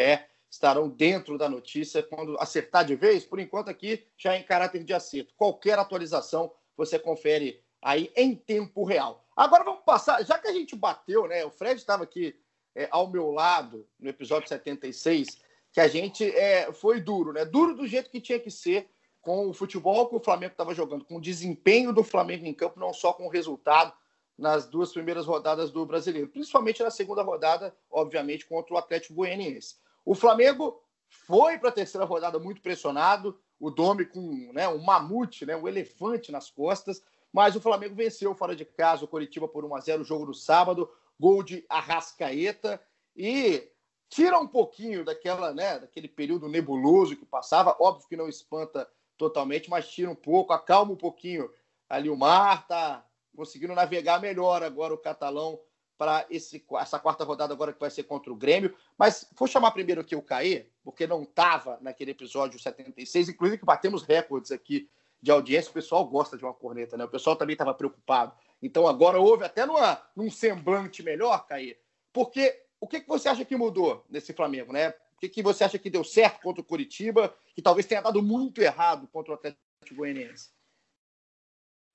[0.50, 3.24] estarão dentro da notícia quando acertar de vez.
[3.24, 5.34] Por enquanto, aqui já em caráter de acerto.
[5.36, 9.26] Qualquer atualização você confere aí em tempo real.
[9.36, 11.46] Agora vamos passar, já que a gente bateu, né?
[11.46, 12.36] O Fred estava aqui
[12.76, 15.40] é, ao meu lado no episódio 76,
[15.72, 17.46] que a gente é, foi duro, né?
[17.46, 18.90] Duro do jeito que tinha que ser
[19.22, 22.80] com o futebol que o Flamengo estava jogando, com o desempenho do Flamengo em campo,
[22.80, 23.94] não só com o resultado
[24.38, 29.76] nas duas primeiras rodadas do Brasileiro, principalmente na segunda rodada, obviamente, contra o Atlético Goianiense.
[30.06, 35.46] O Flamengo foi para a terceira rodada muito pressionado, o Domi com né, um mamute,
[35.46, 37.04] né, um elefante nas costas,
[37.34, 40.26] mas o Flamengo venceu fora de casa o Coritiba por 1 a 0 o jogo
[40.26, 42.82] do sábado, gol de Arrascaeta
[43.16, 43.70] e
[44.08, 49.70] tira um pouquinho daquela, né, daquele período nebuloso que passava, óbvio que não espanta totalmente,
[49.70, 51.52] mas tira um pouco, acalma um pouquinho
[51.90, 53.06] ali o mar, tá
[53.36, 55.60] conseguindo navegar melhor agora o catalão
[55.98, 58.74] para essa quarta rodada agora que vai ser contra o Grêmio.
[58.98, 63.66] Mas vou chamar primeiro aqui o Caê, porque não estava naquele episódio 76, inclusive que
[63.66, 64.90] batemos recordes aqui
[65.22, 65.70] de audiência.
[65.70, 67.04] O pessoal gosta de uma corneta, né?
[67.04, 68.34] O pessoal também estava preocupado.
[68.62, 71.78] Então agora houve até numa, num semblante melhor, Caê,
[72.14, 74.94] porque o que, que você acha que mudou nesse Flamengo, né?
[75.20, 78.24] O que, que você acha que deu certo contra o Curitiba, que talvez tenha dado
[78.24, 79.60] muito errado contra o Atlético
[79.92, 80.50] Goianiense?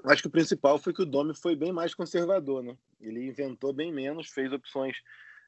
[0.04, 2.76] Acho que o principal foi que o Domi foi bem mais conservador, né?
[3.00, 4.98] Ele inventou bem menos, fez opções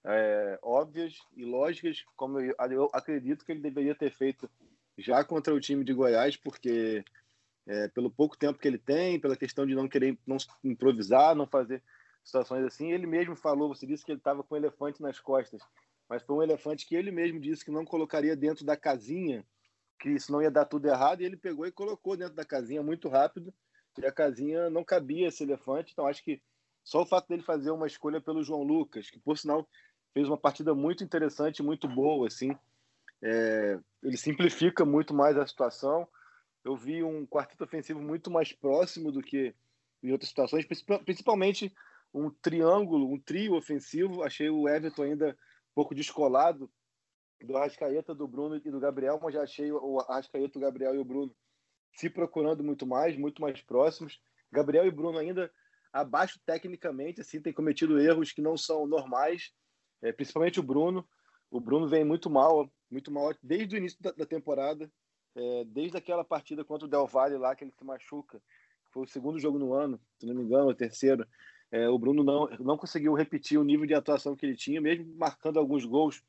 [0.07, 4.49] é, óbvias e lógicas, como eu, eu, acredito que ele deveria ter feito
[4.97, 7.05] já contra o time de Goiás, porque
[7.67, 11.47] é, pelo pouco tempo que ele tem, pela questão de não querer não improvisar, não
[11.47, 11.83] fazer
[12.25, 15.61] situações assim, ele mesmo falou, você disse que ele estava com um elefante nas costas,
[16.09, 19.45] mas foi um elefante que ele mesmo disse que não colocaria dentro da casinha,
[19.99, 22.83] que isso não ia dar tudo errado, e ele pegou e colocou dentro da casinha
[22.83, 23.53] muito rápido,
[23.99, 26.41] e a casinha não cabia esse elefante, então acho que
[26.85, 29.69] só o fato dele fazer uma escolha pelo João Lucas, que por sinal
[30.13, 32.57] fez uma partida muito interessante, muito boa, assim,
[33.23, 36.07] é, ele simplifica muito mais a situação.
[36.65, 39.55] Eu vi um quarteto ofensivo muito mais próximo do que
[40.03, 40.67] em outras situações,
[41.05, 41.75] principalmente
[42.13, 44.23] um triângulo, um trio ofensivo.
[44.23, 45.37] Achei o Everton ainda
[45.77, 46.71] pouco descolado
[47.43, 50.99] do Arrascaeta, do Bruno e do Gabriel, mas já achei o Arrascaeta, o Gabriel e
[50.99, 51.37] o Bruno
[51.93, 54.19] se procurando muito mais, muito mais próximos.
[54.51, 55.53] Gabriel e Bruno ainda
[55.93, 59.53] abaixo tecnicamente, assim, tem cometido erros que não são normais,
[60.01, 61.07] é, principalmente o Bruno.
[61.51, 64.91] O Bruno vem muito mal, muito mal desde o início da, da temporada,
[65.35, 68.43] é, desde aquela partida contra o Del Valle lá, que ele se machuca.
[68.93, 71.27] Foi o segundo jogo no ano, se não me engano, o terceiro.
[71.71, 75.15] É, o Bruno não, não conseguiu repetir o nível de atuação que ele tinha, mesmo
[75.17, 76.23] marcando alguns gols.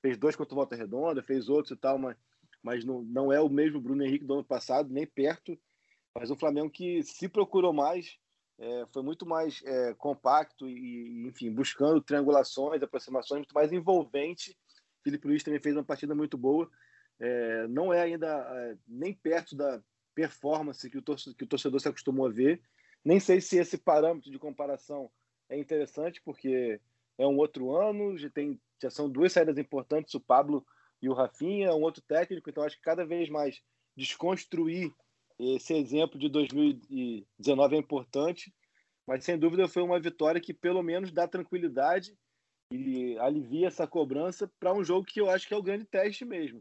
[0.00, 2.16] Fez dois contra o Volta Redonda, fez outros e tal, mas
[2.62, 5.58] mas não, não é o mesmo Bruno Henrique do ano passado, nem perto.
[6.14, 8.18] Mas um Flamengo que se procurou mais,
[8.58, 14.56] é, foi muito mais é, compacto e, enfim, buscando triangulações, aproximações, muito mais envolvente.
[15.04, 16.68] Felipe Luiz também fez uma partida muito boa.
[17.20, 19.80] É, não é ainda é, nem perto da
[20.14, 22.60] performance que o, torcedor, que o torcedor se acostumou a ver.
[23.04, 25.10] Nem sei se esse parâmetro de comparação
[25.48, 26.80] é interessante, porque
[27.16, 30.14] é um outro ano, já, tem, já são duas saídas importantes.
[30.14, 30.64] O Pablo
[31.00, 33.62] e o Rafinha é um outro técnico, então acho que cada vez mais
[33.96, 34.92] desconstruir
[35.38, 38.52] esse exemplo de 2019 é importante,
[39.06, 42.16] mas sem dúvida foi uma vitória que pelo menos dá tranquilidade
[42.72, 46.24] e alivia essa cobrança para um jogo que eu acho que é o grande teste
[46.24, 46.60] mesmo.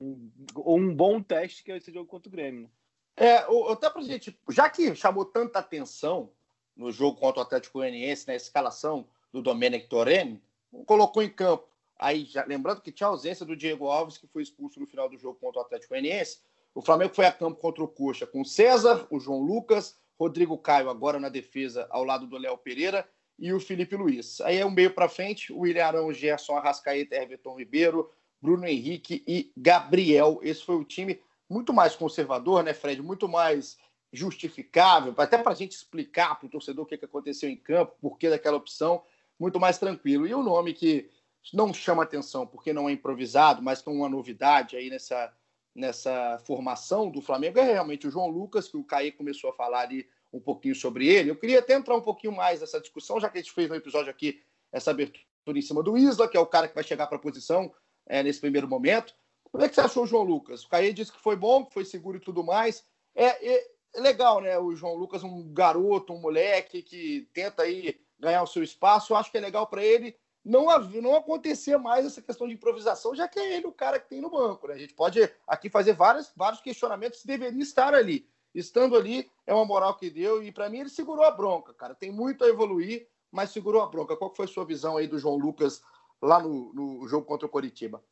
[0.00, 2.70] Um, ou um bom teste que é esse jogo contra o Grêmio.
[3.20, 6.30] É, até pra gente, já que chamou tanta atenção
[6.76, 10.40] no jogo contra o Atlético Goianiense, na escalação do Domenic Torreni,
[10.86, 14.78] colocou em campo Aí, já, lembrando que tinha ausência do Diego Alves, que foi expulso
[14.78, 16.38] no final do jogo contra o Atlético Goianiense.
[16.72, 20.90] O Flamengo foi a campo contra o Coxa com César, o João Lucas, Rodrigo Caio
[20.90, 24.40] agora na defesa ao lado do Léo Pereira e o Felipe Luiz.
[24.42, 28.08] Aí é um meio para frente, o William Arão, Gerson Arrascaeta, Everton Ribeiro,
[28.40, 30.38] Bruno Henrique e Gabriel.
[30.42, 33.02] Esse foi o time muito mais conservador, né, Fred?
[33.02, 33.78] Muito mais
[34.12, 38.18] justificável, até para a gente explicar para o torcedor o que aconteceu em campo, por
[38.18, 39.02] que daquela opção,
[39.38, 40.26] muito mais tranquilo.
[40.26, 41.10] E o nome que
[41.52, 45.32] não chama atenção porque não é improvisado, mas que é uma novidade aí nessa,
[45.74, 49.80] nessa formação do Flamengo é realmente o João Lucas, que o Caí começou a falar
[49.80, 51.30] ali um pouquinho sobre ele.
[51.30, 53.74] Eu queria até entrar um pouquinho mais nessa discussão, já que a gente fez no
[53.74, 55.26] episódio aqui essa abertura
[55.58, 57.72] em cima do Isla, que é o cara que vai chegar para a posição
[58.06, 59.14] é, nesse primeiro momento.
[59.50, 60.64] Como é que você achou o João Lucas?
[60.64, 62.84] O Caí disse que foi bom, que foi seguro e tudo mais.
[63.14, 64.58] É, é, é legal, né?
[64.58, 69.12] O João Lucas, um garoto, um moleque que tenta aí ganhar o seu espaço.
[69.12, 70.66] Eu acho que é legal para ele não,
[71.02, 74.20] não acontecer mais essa questão de improvisação, já que é ele o cara que tem
[74.20, 74.66] no banco.
[74.66, 74.74] Né?
[74.74, 78.26] A gente pode aqui fazer vários, vários questionamentos se deveria estar ali.
[78.54, 81.94] Estando ali, é uma moral que deu, e para mim ele segurou a bronca, cara.
[81.94, 84.16] Tem muito a evoluir, mas segurou a bronca.
[84.16, 85.82] Qual foi a sua visão aí do João Lucas
[86.20, 88.02] lá no, no jogo contra o Coritiba?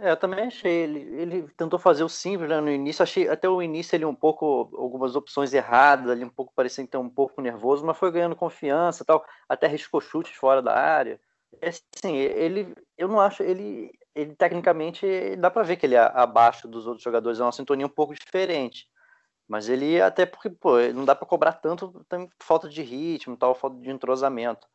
[0.00, 0.72] É, eu também achei.
[0.72, 3.02] Ele, ele tentou fazer o simples né, no início.
[3.02, 6.98] Achei até o início ele um pouco, algumas opções erradas, ali um pouco parecendo ter
[6.98, 9.24] um pouco nervoso, mas foi ganhando confiança tal.
[9.48, 11.20] Até riscou chutes fora da área.
[11.60, 16.00] É assim, ele, eu não acho, ele, ele tecnicamente dá para ver que ele é
[16.14, 18.86] abaixo dos outros jogadores, é uma sintonia um pouco diferente.
[19.48, 23.54] Mas ele, até porque, pô, não dá para cobrar tanto, tem falta de ritmo, tal,
[23.54, 24.66] falta de entrosamento.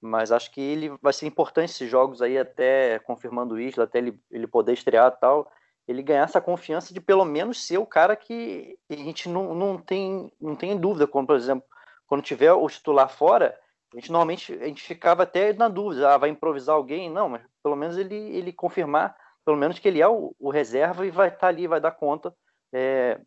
[0.00, 3.98] Mas acho que ele vai ser importante esses jogos aí, até confirmando o Isla, até
[3.98, 5.50] ele, ele poder estrear tal,
[5.86, 9.78] ele ganhar essa confiança de pelo menos ser o cara que a gente não, não,
[9.78, 11.64] tem, não tem dúvida, como por exemplo,
[12.06, 13.58] quando tiver o titular fora,
[13.92, 17.10] a gente normalmente a gente ficava até na dúvida, ah, vai improvisar alguém?
[17.10, 21.04] Não, mas pelo menos ele, ele confirmar, pelo menos que ele é o, o reserva
[21.04, 22.34] e vai estar tá ali, vai dar conta
[22.72, 23.20] é,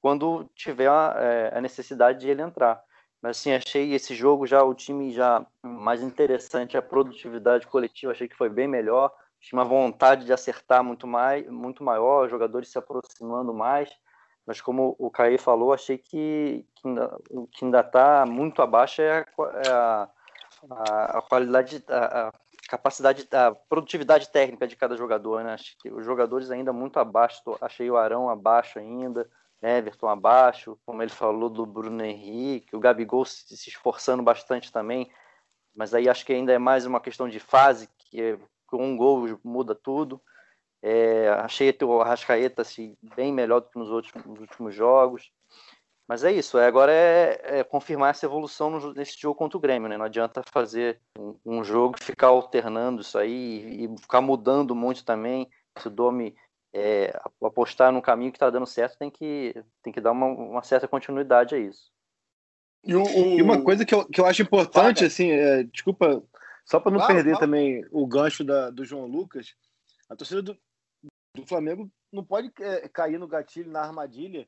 [0.00, 2.82] quando tiver a, é, a, necessidade de ele entrar.
[3.22, 8.28] Mas assim, achei esse jogo já o time já mais interessante, a produtividade coletiva achei
[8.28, 12.70] que foi bem melhor, tinha uma vontade de acertar muito mais, muito maior, os jogadores
[12.70, 13.90] se aproximando mais.
[14.46, 19.10] Mas como o Caí falou, achei que, ainda, o que ainda está muito abaixo é
[19.10, 19.26] a,
[19.64, 20.08] é a,
[20.70, 22.32] a, a qualidade, a,
[22.68, 25.42] capacidade, a produtividade técnica de cada jogador.
[25.42, 25.54] Né?
[25.54, 27.42] Acho que os jogadores ainda muito abaixo.
[27.60, 29.28] Achei o Arão abaixo ainda,
[29.66, 35.10] Everton abaixo, como ele falou do Bruno Henrique, o Gabigol se, se esforçando bastante também.
[35.74, 39.38] Mas aí acho que ainda é mais uma questão de fase, que com um gol
[39.44, 40.20] muda tudo.
[40.82, 45.30] É, achei o Arrascaeta assim, bem melhor do que nos, outros, nos últimos jogos.
[46.08, 49.60] Mas é isso, é, agora é, é, confirmar essa evolução no, nesse jogo contra o
[49.60, 49.96] Grêmio, né?
[49.96, 55.04] Não adianta fazer um, um jogo ficar alternando isso aí e, e, ficar mudando muito
[55.04, 55.50] também.
[55.78, 56.36] Se o Domi
[56.76, 57.10] é,
[57.42, 60.86] apostar no caminho que está dando certo, tem que, tem que dar uma, uma certa
[60.86, 61.90] continuidade a isso.
[62.84, 63.38] E, o, o...
[63.38, 66.22] e, uma coisa que eu, que eu acho importante, assim, é, desculpa,
[66.66, 69.56] só para não perder também o gancho da, do João Lucas,
[70.08, 70.56] a torcida do,
[71.34, 74.46] do Flamengo não pode é, cair no gatilho, na armadilha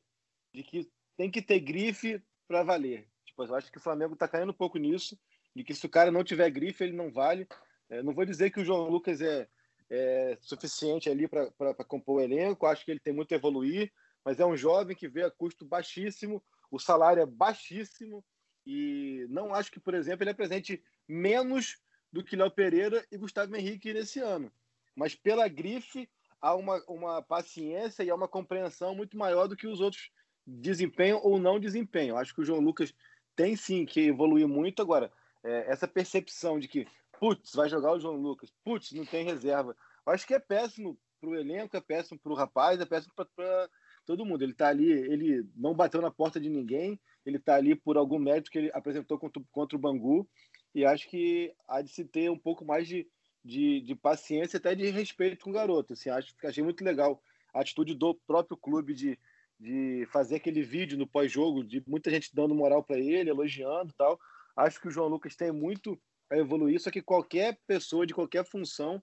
[0.53, 0.87] de que
[1.17, 3.07] tem que ter grife para valer.
[3.25, 5.17] Tipo, eu acho que o Flamengo está caindo um pouco nisso,
[5.55, 7.47] de que se o cara não tiver grife, ele não vale.
[7.89, 9.47] É, não vou dizer que o João Lucas é,
[9.89, 13.91] é suficiente ali para compor o elenco, acho que ele tem muito a evoluir,
[14.23, 18.23] mas é um jovem que vê a custo baixíssimo, o salário é baixíssimo,
[18.65, 21.77] e não acho que, por exemplo, ele apresente menos
[22.11, 24.51] do que Léo Pereira e Gustavo Henrique nesse ano.
[24.95, 26.09] Mas pela grife,
[26.41, 30.11] há uma, uma paciência e há uma compreensão muito maior do que os outros
[30.45, 32.17] desempenham ou não desempenham.
[32.17, 32.93] Acho que o João Lucas
[33.35, 34.81] tem sim que evoluir muito.
[34.81, 35.11] Agora,
[35.43, 36.87] é, essa percepção de que,
[37.19, 39.75] putz, vai jogar o João Lucas, putz, não tem reserva.
[40.05, 43.69] acho que é péssimo para o elenco, é péssimo para o rapaz, é péssimo para
[44.05, 44.41] todo mundo.
[44.41, 48.17] Ele está ali, ele não bateu na porta de ninguém, ele está ali por algum
[48.17, 50.27] mérito que ele apresentou contra, contra o Bangu.
[50.73, 53.07] E acho que há de se ter um pouco mais de,
[53.43, 55.93] de, de paciência até de respeito com o garoto.
[55.93, 57.21] Assim, acho que achei muito legal
[57.53, 59.19] a atitude do próprio clube de,
[59.59, 64.19] de fazer aquele vídeo no pós-jogo, de muita gente dando moral para ele, elogiando tal.
[64.55, 68.45] Acho que o João Lucas tem muito a evoluir, só que qualquer pessoa de qualquer
[68.45, 69.01] função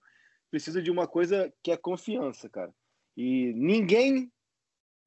[0.51, 2.75] precisa de uma coisa que é confiança, cara.
[3.17, 4.31] E ninguém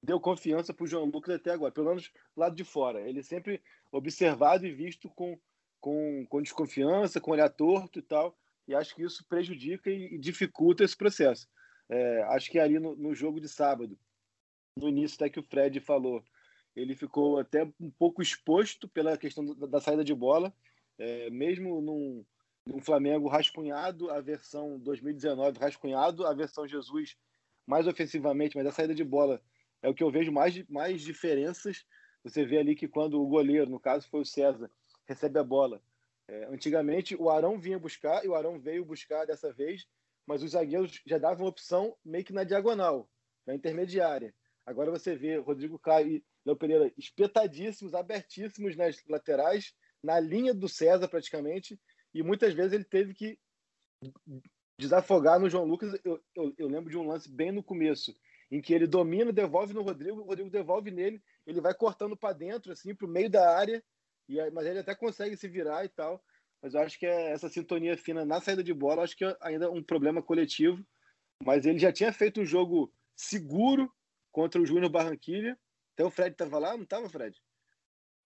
[0.03, 3.07] deu confiança para o João Lucas até agora, pelo menos lado de fora.
[3.07, 5.39] Ele sempre observado e visto com,
[5.79, 8.37] com, com desconfiança, com olhar torto e tal
[8.69, 11.49] e acho que isso prejudica e, dificulta esse processo.
[11.89, 13.97] É, acho que ali no, no, jogo de sábado,
[14.77, 16.23] no início até que o Fred falou,
[16.75, 20.53] ele ficou até um pouco exposto pela questão da, da saída de bola,
[20.99, 22.25] é, mesmo num,
[22.65, 27.17] num Flamengo rascunhado, a versão 2019 rascunhado, a versão Jesus
[27.65, 29.41] mais ofensivamente, mas a saída de bola
[29.81, 31.85] é o que eu vejo mais, mais diferenças.
[32.23, 34.69] Você vê ali que quando o goleiro, no caso foi o César,
[35.07, 35.81] recebe a bola,
[36.27, 39.87] é, antigamente o Arão vinha buscar e o Arão veio buscar dessa vez,
[40.27, 43.09] mas os zagueiros já davam opção meio que na diagonal,
[43.47, 44.33] na intermediária.
[44.63, 50.69] Agora você vê Rodrigo Caio e Léo Pereira espetadíssimos, abertíssimos nas laterais, na linha do
[50.69, 51.79] César praticamente,
[52.13, 53.39] e muitas vezes ele teve que
[54.79, 55.99] desafogar no João Lucas.
[56.03, 58.15] Eu, eu, eu lembro de um lance bem no começo,
[58.51, 62.33] em que ele domina, devolve no Rodrigo, o Rodrigo devolve nele, ele vai cortando para
[62.33, 63.83] dentro, assim, para o meio da área,
[64.27, 66.23] e, mas ele até consegue se virar e tal.
[66.61, 69.37] Mas eu acho que é essa sintonia fina na saída de bola, acho que é
[69.41, 70.83] ainda um problema coletivo.
[71.43, 73.89] Mas ele já tinha feito um jogo seguro
[74.31, 75.57] contra o Júnior Barranquilha.
[75.93, 77.41] Até o Fred estava lá, não estava, Fred?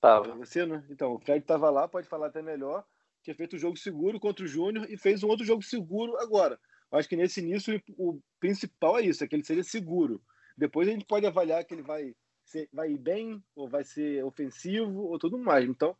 [0.04, 0.36] Tava.
[0.36, 0.84] Você, né?
[0.89, 2.84] Então, o Fred estava lá, pode falar até melhor.
[3.24, 6.60] Tinha feito um jogo seguro contra o Júnior e fez um outro jogo seguro agora.
[6.92, 10.22] Eu acho que nesse início o principal é isso, é que ele seja seguro.
[10.58, 12.13] Depois a gente pode avaliar que ele vai
[12.44, 15.63] ser, vai ir bem, ou vai ser ofensivo, ou tudo mais.
[15.69, 15.96] Então,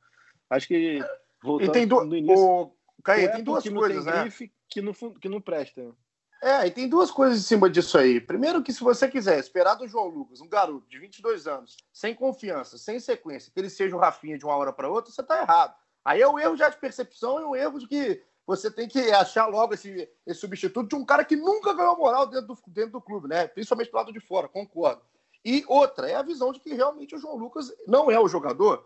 [0.50, 1.00] acho que
[1.42, 2.04] voltando e tem do...
[2.04, 2.46] no início.
[2.46, 2.76] O...
[3.06, 4.30] Caio, tem duas coisas, né?
[4.68, 5.96] que não, que não presta.
[6.44, 8.20] É, e tem duas coisas em cima disso aí.
[8.20, 12.14] Primeiro, que se você quiser esperar do João Lucas, um garoto de 22 anos, sem
[12.14, 15.42] confiança, sem sequência, que ele seja o Rafinha de uma hora para outra, você está
[15.42, 15.74] errado.
[16.04, 19.00] Aí é um erro já de percepção e um erro de que você tem que
[19.12, 22.92] achar logo esse, esse substituto de um cara que nunca ganhou moral dentro do, dentro
[22.92, 23.48] do clube, né?
[23.48, 25.02] Principalmente do lado de fora, concordo.
[25.46, 28.86] E outra, é a visão de que realmente o João Lucas não é o jogador,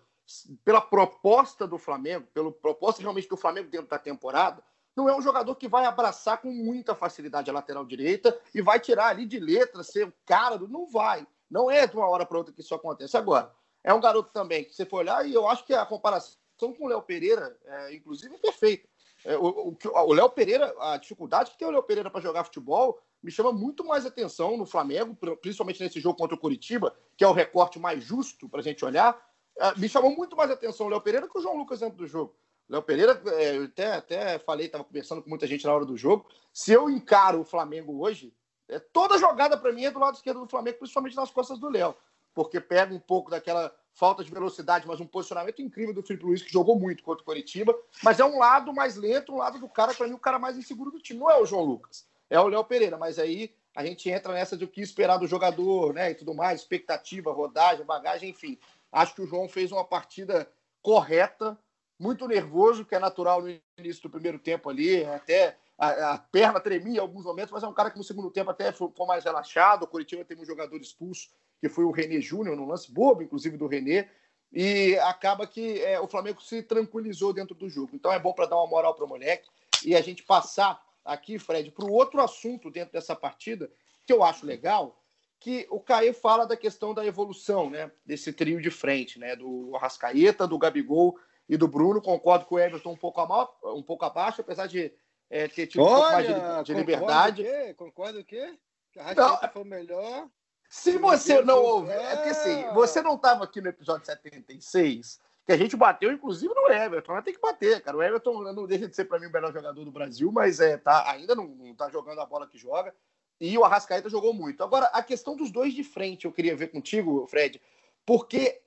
[0.64, 4.62] pela proposta do Flamengo, pela proposta realmente do Flamengo dentro da temporada,
[4.98, 8.80] não é um jogador que vai abraçar com muita facilidade a lateral direita e vai
[8.80, 10.68] tirar ali de letra, ser o cara do.
[10.68, 11.26] Não vai.
[11.48, 13.16] Não é de uma hora para outra que isso acontece.
[13.16, 16.34] Agora, é um garoto também que você for olhar, e eu acho que a comparação
[16.58, 18.90] com o Léo Pereira, é, inclusive, é perfeita.
[19.24, 23.32] É, o Léo Pereira, a dificuldade que tem o Léo Pereira para jogar futebol me
[23.32, 27.34] chama muito mais atenção no Flamengo, principalmente nesse jogo contra o Curitiba, que é o
[27.34, 29.16] recorte mais justo para a gente olhar.
[29.60, 32.08] É, me chamou muito mais atenção o Léo Pereira que o João Lucas dentro do
[32.08, 32.36] jogo.
[32.70, 35.96] Léo Pereira, é, eu até, até falei, estava conversando com muita gente na hora do
[35.96, 36.28] jogo.
[36.52, 38.34] Se eu encaro o Flamengo hoje,
[38.68, 41.70] é, toda jogada para mim é do lado esquerdo do Flamengo, principalmente nas costas do
[41.70, 41.96] Léo,
[42.34, 46.42] porque pega um pouco daquela falta de velocidade, mas um posicionamento incrível do Felipe Luiz,
[46.42, 47.76] que jogou muito contra o Coritiba.
[48.04, 50.58] Mas é um lado mais lento, um lado do cara, para mim, o cara mais
[50.58, 51.20] inseguro do time.
[51.20, 52.98] Não é o João Lucas, é o Léo Pereira.
[52.98, 56.12] Mas aí a gente entra nessa de o que esperar do jogador, né?
[56.12, 58.60] E tudo mais, expectativa, rodagem, bagagem, enfim.
[58.92, 60.48] Acho que o João fez uma partida
[60.82, 61.58] correta
[62.00, 66.60] muito nervoso, que é natural no início do primeiro tempo ali, até a, a, perna
[66.60, 69.24] tremia em alguns momentos, mas é um cara que no segundo tempo até ficou mais
[69.24, 69.84] relaxado.
[69.84, 71.30] O Curitiba teve um jogador expulso,
[71.60, 74.10] que foi o René Júnior, num lance bobo, inclusive do René,
[74.52, 77.92] e acaba que é, o Flamengo se tranquilizou dentro do jogo.
[77.94, 79.50] Então é bom para dar uma moral para o moleque
[79.84, 83.70] e a gente passar aqui, Fred, para o outro assunto dentro dessa partida,
[84.06, 85.02] que eu acho legal,
[85.40, 89.76] que o Caê fala da questão da evolução, né, desse trio de frente, né, do
[89.76, 91.18] Arrascaeta, do Gabigol
[91.48, 92.02] e do Bruno.
[92.02, 93.22] Concordo com o Everton um pouco,
[93.66, 94.92] um pouco abaixo, apesar de
[95.30, 97.46] é, ter tido Olha, um pouco mais de, de liberdade.
[97.76, 98.58] Concorda o quê?
[98.92, 100.28] Que a foi melhor.
[100.70, 105.54] Se você não ouve, é porque assim, você não estava aqui no episódio 76, que
[105.54, 107.14] a gente bateu, inclusive, no Everton.
[107.14, 107.96] Mas tem que bater, cara.
[107.96, 110.78] O Everton não deixa de ser, para mim, o melhor jogador do Brasil, mas é,
[110.78, 112.94] tá, ainda não, não tá jogando a bola que joga.
[113.40, 114.62] E o Arrascaeta jogou muito.
[114.62, 117.62] Agora, a questão dos dois de frente, eu queria ver contigo, Fred,
[118.06, 118.62] porque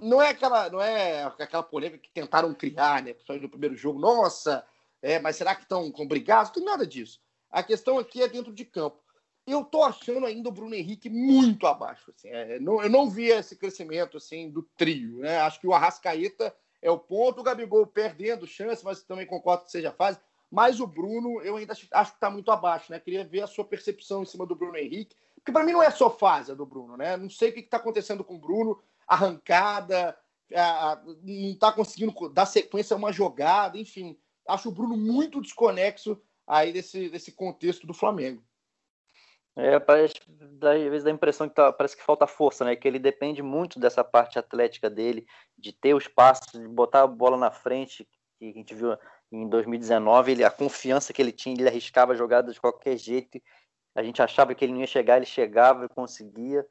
[0.00, 3.12] não é aquela, não é aquela polêmica que tentaram criar, né?
[3.12, 3.98] Principalmente no primeiro jogo.
[3.98, 4.66] Nossa,
[5.00, 6.50] é, mas será que estão com brigados?
[6.50, 7.20] Não tem nada disso.
[7.50, 9.00] A questão aqui é dentro de campo.
[9.46, 12.12] Eu tô achando ainda o Bruno Henrique muito abaixo.
[12.14, 15.20] Assim, é, não, eu não vi esse crescimento assim do trio.
[15.20, 15.38] Né?
[15.38, 19.70] Acho que o Arrascaeta é o ponto, o Gabigol perdendo chance, mas também concordo que
[19.70, 20.18] seja fase.
[20.50, 23.00] Mas o Bruno, eu ainda acho, acho que está muito abaixo, né?
[23.00, 25.90] Queria ver a sua percepção em cima do Bruno Henrique, porque para mim não é
[25.90, 27.16] só fase do Bruno, né?
[27.16, 30.16] Não sei o que está acontecendo com o Bruno, arrancada,
[30.54, 34.18] a, não está conseguindo dar sequência a uma jogada, enfim.
[34.46, 38.42] Acho o Bruno muito desconexo aí desse, desse contexto do Flamengo.
[39.58, 42.76] É, parece, dá, às vezes dá a impressão que tá, parece que falta força, né?
[42.76, 45.26] Que ele depende muito dessa parte atlética dele,
[45.56, 48.06] de ter os passos, de botar a bola na frente,
[48.38, 48.96] que a gente viu
[49.32, 53.40] em 2019, ele, a confiança que ele tinha, ele arriscava a jogada de qualquer jeito.
[53.94, 56.66] A gente achava que ele não ia chegar, ele chegava e conseguia.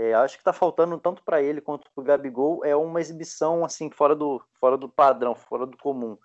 [0.00, 3.62] É, acho que está faltando tanto para ele quanto para o Gabigol é uma exibição
[3.66, 6.16] assim fora do fora do padrão, fora do comum.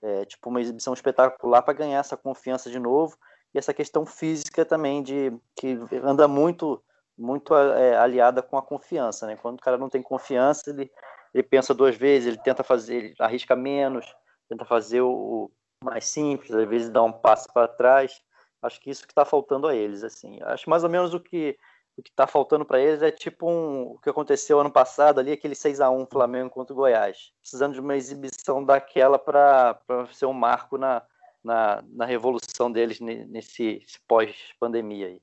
[0.00, 3.18] É, tipo uma exibição espetacular para ganhar essa confiança de novo
[3.54, 6.82] e essa questão física também de que anda muito
[7.18, 9.36] muito é, aliada com a confiança, né?
[9.36, 10.90] Quando o cara não tem confiança, ele,
[11.34, 14.06] ele pensa duas vezes, ele tenta fazer, ele arrisca menos,
[14.48, 15.50] tenta fazer o
[15.84, 18.22] mais simples, às vezes dá um passo para trás.
[18.62, 20.38] Acho que isso que está faltando a eles, assim.
[20.44, 21.58] Acho mais ou menos o que
[21.98, 25.32] o que está faltando para eles é tipo um, o que aconteceu ano passado ali,
[25.32, 27.32] aquele 6 a 1 Flamengo contra o Goiás.
[27.40, 29.76] Precisando de uma exibição daquela para
[30.12, 31.02] ser um marco na,
[31.42, 35.22] na, na revolução deles nesse pós-pandemia aí.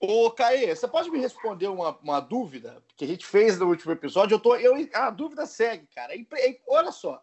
[0.00, 3.92] Ô, Caê, você pode me responder uma, uma dúvida que a gente fez no último
[3.92, 4.34] episódio?
[4.34, 6.12] Eu tô, eu, a dúvida segue, cara.
[6.66, 7.22] olha só.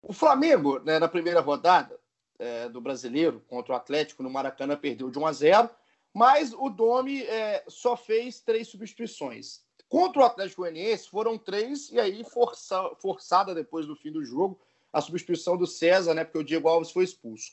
[0.00, 1.98] O Flamengo, né, na primeira rodada
[2.38, 5.70] é, do brasileiro contra o Atlético no Maracanã, perdeu de 1 a 0
[6.16, 9.60] mas o Domi é, só fez três substituições.
[9.86, 14.58] Contra o Atlético Goianiense foram três, e aí força, forçada depois do fim do jogo
[14.90, 16.24] a substituição do César, né?
[16.24, 17.52] Porque o Diego Alves foi expulso.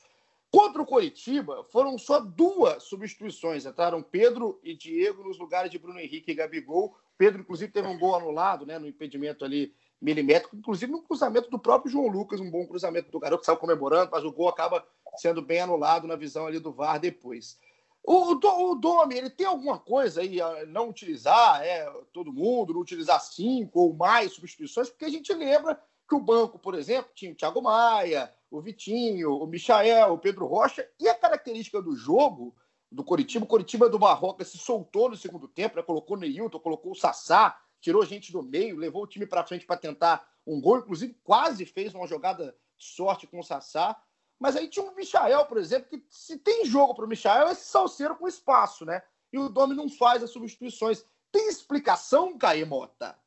[0.49, 3.65] Contra o Coritiba, foram só duas substituições.
[3.65, 6.95] Entraram Pedro e Diego nos lugares de Bruno Henrique e Gabigol.
[7.17, 8.79] Pedro, inclusive, teve um gol anulado, né?
[8.79, 13.19] No impedimento ali milimétrico, inclusive no cruzamento do próprio João Lucas, um bom cruzamento do
[13.19, 14.87] garoto que saiu comemorando, mas o gol acaba
[15.17, 17.57] sendo bem anulado na visão ali do VAR depois.
[18.03, 20.37] O, o, Domi, ele tem alguma coisa aí
[20.67, 25.81] não utilizar é, todo mundo, não utilizar cinco ou mais substituições, porque a gente lembra
[26.07, 30.45] que o banco, por exemplo, tinha o Thiago Maia, o Vitinho, o Michael, o Pedro
[30.45, 32.53] Rocha, e a característica do jogo
[32.91, 36.59] do Coritiba, o Coritiba do Barroca se soltou no segundo tempo, né, colocou o Neilton,
[36.59, 40.61] colocou o Sassá, tirou gente do meio, levou o time para frente para tentar um
[40.61, 43.97] gol, inclusive quase fez uma jogada de sorte com o Sassá.
[44.43, 47.51] Mas aí tinha o Michael, por exemplo, que se tem jogo para o Michael, é
[47.53, 49.01] esse salseiro com espaço, né?
[49.31, 51.05] E o Domi não faz as substituições.
[51.31, 53.17] Tem explicação, Caê Mota?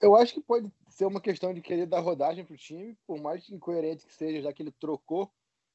[0.00, 3.20] Eu acho que pode ser uma questão de querer dar rodagem para o time, por
[3.20, 5.30] mais incoerente que seja, já que ele trocou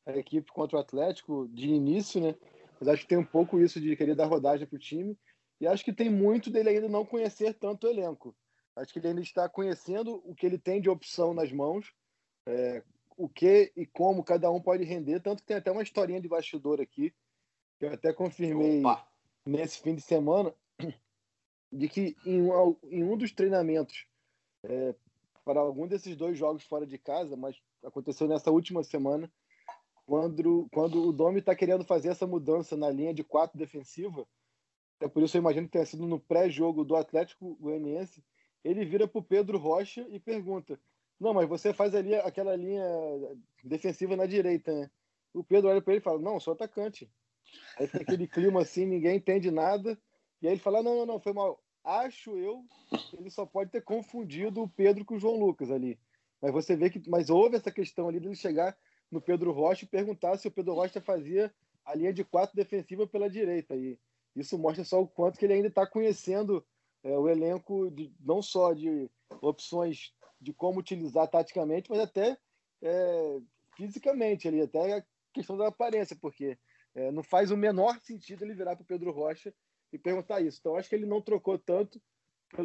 [0.08, 2.36] a equipe contra o Atlético de início, né?
[2.80, 5.16] Mas acho que tem um pouco isso de querer dar rodagem para o time.
[5.62, 8.36] E acho que tem muito dele ainda não conhecer tanto o elenco.
[8.76, 11.94] Acho que ele ainda está conhecendo o que ele tem de opção nas mãos,
[12.48, 12.82] é,
[13.20, 15.20] o que e como cada um pode render.
[15.20, 17.14] Tanto que tem até uma historinha de bastidor aqui,
[17.78, 19.06] que eu até confirmei Opa.
[19.46, 20.56] nesse fim de semana,
[21.70, 24.08] de que em um, em um dos treinamentos
[24.64, 24.96] é,
[25.44, 29.30] para algum desses dois jogos fora de casa, mas aconteceu nessa última semana,
[30.06, 34.26] quando, quando o Domi está querendo fazer essa mudança na linha de quatro defensiva,
[35.02, 38.24] é por isso eu imagino que tenha sido no pré-jogo do Atlético Goianiense,
[38.64, 40.80] ele vira para o Pedro Rocha e pergunta:
[41.20, 42.86] Não, mas você faz ali aquela linha
[43.64, 44.90] defensiva na direita, né?
[45.34, 47.10] O Pedro olha para ele e fala: Não, sou atacante.
[47.78, 50.00] Aí tem aquele clima assim, ninguém entende nada.
[50.42, 51.62] E aí ele fala: Não, não, não, foi mal.
[51.84, 52.64] Acho eu
[53.10, 56.00] que ele só pode ter confundido o Pedro com o João Lucas ali.
[56.42, 57.02] Mas você vê que.
[57.10, 58.78] Mas houve essa questão ali de ele chegar
[59.12, 61.54] no Pedro Rocha e perguntar se o Pedro Rocha fazia
[61.84, 63.76] a linha de quatro defensiva pela direita.
[63.76, 63.98] E
[64.36, 66.66] isso mostra só o quanto que ele ainda está conhecendo
[67.04, 69.10] é, o elenco de, não só de
[69.42, 72.38] opções de como utilizar taticamente, mas até
[72.82, 73.40] é,
[73.76, 76.58] fisicamente ali, até a questão da aparência, porque
[76.96, 79.54] é, não faz o menor sentido ele virar para o Pedro Rocha
[79.92, 80.58] e perguntar isso.
[80.60, 82.02] Então, acho que ele não trocou tanto,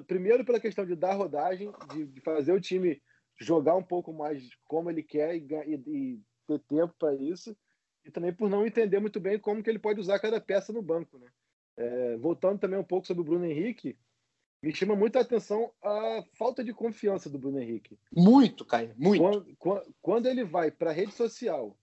[0.07, 3.03] primeiro pela questão de dar rodagem, de, de fazer o time
[3.41, 7.57] jogar um pouco mais como ele quer e, e, e ter tempo para isso,
[8.05, 10.83] e também por não entender muito bem como que ele pode usar cada peça no
[10.83, 11.29] banco, né?
[11.77, 13.99] É, voltando também um pouco sobre o Bruno Henrique,
[14.65, 17.99] me chama muita atenção a falta de confiança do Bruno Henrique.
[18.11, 19.23] Muito, Caio, muito.
[19.59, 21.77] Quando, quando ele vai para a rede social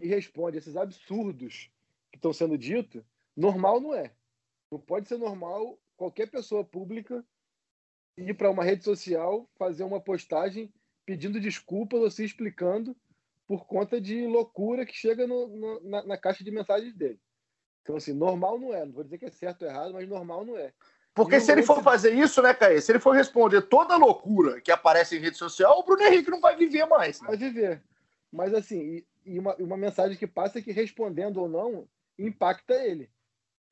[0.00, 1.70] e responde esses absurdos
[2.10, 3.02] que estão sendo ditos,
[3.34, 4.12] normal não é.
[4.70, 7.24] Não pode ser normal qualquer pessoa pública
[8.16, 10.70] ir para uma rede social fazer uma postagem
[11.06, 12.94] pedindo desculpas ou se explicando
[13.46, 17.18] por conta de loucura que chega no, no, na, na, caixa de mensagens dele.
[17.80, 18.84] Então, assim, normal não é.
[18.84, 20.74] Não vou dizer que é certo ou errado, mas normal não é.
[21.18, 22.80] Porque se ele for fazer isso, né, Caê?
[22.80, 26.30] Se ele for responder toda a loucura que aparece em rede social, o Bruno Henrique
[26.30, 27.20] não vai viver mais.
[27.20, 27.26] Né?
[27.26, 27.82] Vai viver.
[28.32, 31.88] Mas assim, e, e uma, uma mensagem que passa é que respondendo ou não,
[32.18, 33.10] impacta ele.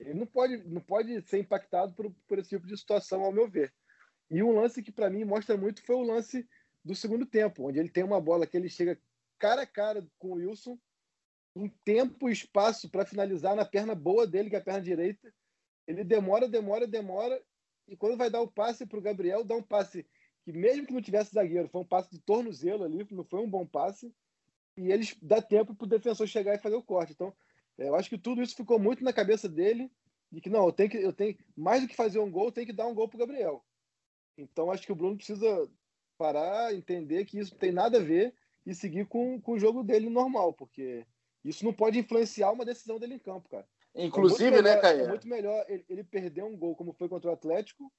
[0.01, 3.49] Ele não pode, não pode ser impactado por, por esse tipo de situação, ao meu
[3.49, 3.73] ver.
[4.29, 6.47] E um lance que para mim mostra muito foi o lance
[6.85, 8.99] do segundo tempo, onde ele tem uma bola que ele chega
[9.39, 10.77] cara a cara com o Wilson,
[11.55, 15.33] um tempo e espaço para finalizar na perna boa dele, que é a perna direita,
[15.87, 17.43] ele demora, demora, demora,
[17.87, 20.05] e quando vai dar o passe para o Gabriel, dá um passe
[20.43, 23.49] que, mesmo que não tivesse zagueiro, foi um passe de tornozelo ali, não foi um
[23.49, 24.13] bom passe,
[24.77, 27.13] e eles dá tempo para o defensor chegar e fazer o corte.
[27.13, 27.33] Então,
[27.79, 29.91] eu acho que tudo isso ficou muito na cabeça dele,
[30.31, 32.53] de que não, eu tenho que, eu tenho mais do que fazer um gol, eu
[32.53, 33.65] tenho que dar um gol para o Gabriel.
[34.37, 35.71] Então, acho que o Bruno precisa
[36.19, 38.35] parar, entender que isso tem nada a ver
[38.65, 41.07] e seguir com, com o jogo dele normal, porque
[41.45, 43.67] isso não pode influenciar uma decisão dele em campo, cara.
[43.97, 45.05] Inclusive, é né, Caio?
[45.05, 47.91] É muito melhor ele, ele, perder um gol como foi contra o Atlético,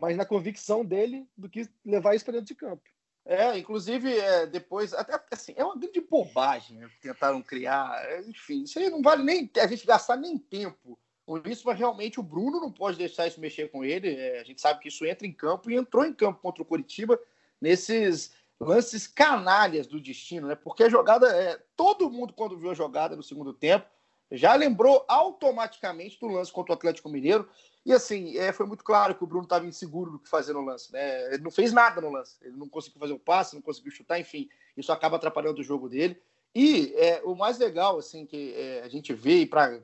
[0.00, 2.82] mas na convicção dele, do que levar isso para dentro de campo.
[3.24, 8.62] É, inclusive, é, depois, até assim, é uma grande bobagem né, tentaram criar, é, enfim,
[8.62, 12.22] isso aí não vale nem a gente gastar nem tempo com isso, mas realmente o
[12.22, 14.14] Bruno não pode deixar isso mexer com ele.
[14.14, 16.66] É, a gente sabe que isso entra em campo e entrou em campo contra o
[16.66, 17.18] Curitiba
[17.60, 20.54] nesses lances canalhas do destino, né?
[20.54, 21.60] Porque a jogada é.
[21.74, 23.86] Todo mundo, quando viu a jogada no segundo tempo,
[24.30, 27.48] já lembrou automaticamente do lance contra o Atlético Mineiro.
[27.84, 30.64] E assim, é, foi muito claro que o Bruno estava inseguro do que fazer no
[30.64, 30.92] lance.
[30.92, 31.34] Né?
[31.34, 32.36] Ele não fez nada no lance.
[32.42, 34.48] Ele não conseguiu fazer o passe, não conseguiu chutar, enfim.
[34.76, 36.20] Isso acaba atrapalhando o jogo dele.
[36.54, 39.80] E é, o mais legal, assim, que é, a gente vê para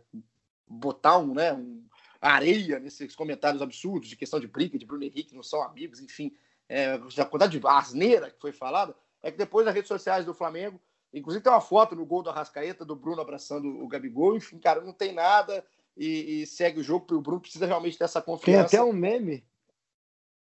[0.66, 1.84] botar um, né, um
[2.20, 6.32] areia nesses comentários absurdos de questão de briga, de Bruno Henrique, não são amigos, enfim,
[6.68, 10.32] é, a quantidade de asneira que foi falada, é que depois das redes sociais do
[10.32, 10.80] Flamengo,
[11.12, 14.36] Inclusive tem uma foto no gol do Arrascaeta, do Bruno abraçando o Gabigol.
[14.36, 15.64] Enfim, cara, não tem nada
[15.96, 18.70] e, e segue o jogo, porque o Bruno precisa realmente ter essa confiança.
[18.70, 19.44] Tem até um meme.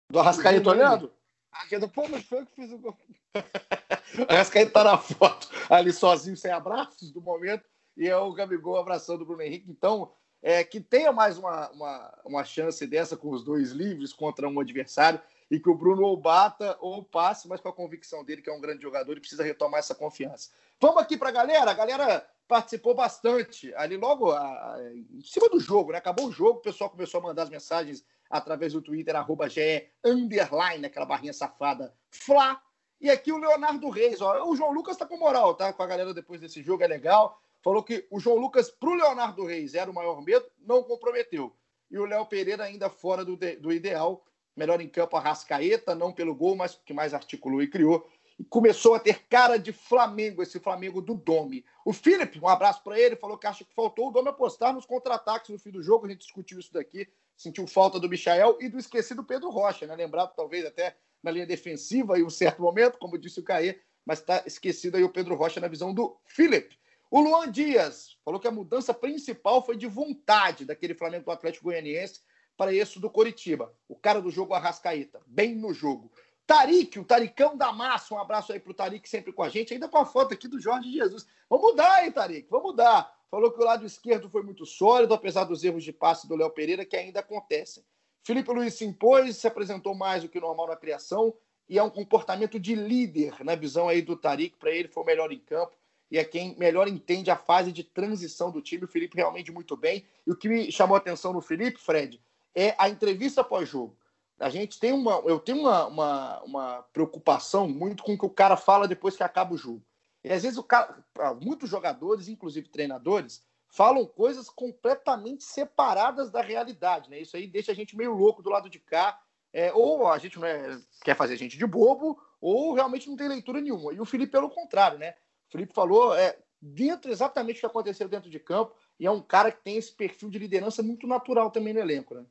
[0.09, 1.11] Do Arrascaeta olhando?
[1.51, 2.95] Aquele, Pô, mas foi eu que fiz o gol.
[3.33, 7.63] o Arrascaeta tá na foto ali sozinho, sem abraços do momento,
[7.97, 9.71] e é o Gabigol abraçando o Bruno Henrique.
[9.71, 14.47] Então, é, que tenha mais uma, uma, uma chance dessa com os dois livres contra
[14.47, 15.19] um adversário
[15.53, 18.53] e que o Bruno ou bata ou passe, mas com a convicção dele que é
[18.53, 20.49] um grande jogador e precisa retomar essa confiança.
[20.81, 21.69] Vamos aqui para a galera.
[21.69, 25.99] A galera participou bastante ali logo a, a, em cima do jogo, né?
[25.99, 29.87] Acabou o jogo, o pessoal começou a mandar as mensagens através do Twitter, arroba GE,
[30.03, 32.59] underline, aquela barrinha safada, Fla.
[32.99, 34.49] E aqui o Leonardo Reis, ó.
[34.49, 35.71] O João Lucas tá com moral, tá?
[35.71, 37.39] Com a galera depois desse jogo, é legal.
[37.61, 41.55] Falou que o João Lucas, pro Leonardo Reis, era o maior medo, não comprometeu.
[41.91, 44.25] e o Léo Pereira ainda fora do, do ideal.
[44.55, 48.07] Melhor em campo a Rascaeta, não pelo gol, mas porque mais articulou e criou.
[48.39, 51.65] E começou a ter cara de Flamengo, esse Flamengo do Domi.
[51.85, 54.85] O Felipe, um abraço para ele, falou que acha que faltou o Domi apostar nos
[54.85, 56.05] contra-ataques no fim do jogo.
[56.05, 59.95] A gente discutiu isso daqui, sentiu falta do Michael e do esquecido Pedro Rocha, né?
[59.95, 64.19] Lembrado talvez até na linha defensiva em um certo momento, como disse o Caê, mas
[64.19, 66.77] está esquecido aí o Pedro Rocha na visão do Felipe.
[67.09, 71.65] O Luan Dias falou que a mudança principal foi de vontade daquele Flamengo do Atlético
[71.65, 72.21] Goianiense
[72.57, 73.73] para esse do Coritiba.
[73.87, 76.11] O cara do jogo Arrascaeta, bem no jogo.
[76.45, 79.87] Tarik, o Taricão da Massa, um abraço aí pro Tarik sempre com a gente, ainda
[79.87, 81.25] com a foto aqui do Jorge Jesus.
[81.49, 82.47] Vamos mudar, hein, Tarik?
[82.49, 83.13] Vamos mudar.
[83.31, 86.49] Falou que o lado esquerdo foi muito sólido, apesar dos erros de passe do Léo
[86.49, 87.83] Pereira, que ainda acontecem.
[88.21, 91.33] Felipe Luiz se impôs, se apresentou mais do que normal na criação,
[91.67, 94.57] e é um comportamento de líder na visão aí do Tarik.
[94.57, 95.75] Para ele, foi o melhor em campo
[96.13, 98.85] e é quem melhor entende a fase de transição do time.
[98.85, 100.05] O Felipe realmente muito bem.
[100.27, 102.21] E o que me chamou a atenção no Felipe, Fred,
[102.55, 103.97] é a entrevista pós-jogo.
[104.39, 105.21] A gente tem uma.
[105.25, 109.23] Eu tenho uma, uma, uma, preocupação muito com o que o cara fala depois que
[109.23, 109.83] acaba o jogo.
[110.23, 111.03] E às vezes o cara,
[111.41, 117.09] muitos jogadores, inclusive treinadores, falam coisas completamente separadas da realidade.
[117.09, 117.19] Né?
[117.19, 119.19] Isso aí deixa a gente meio louco do lado de cá
[119.53, 123.27] é, ou a gente não é, quer fazer gente de bobo, ou realmente não tem
[123.27, 123.93] leitura nenhuma.
[123.93, 125.11] E o Felipe, pelo contrário, né?
[125.47, 129.21] O Felipe falou é, dentro exatamente o que aconteceu dentro de campo, e é um
[129.21, 132.25] cara que tem esse perfil de liderança muito natural também no elenco, né?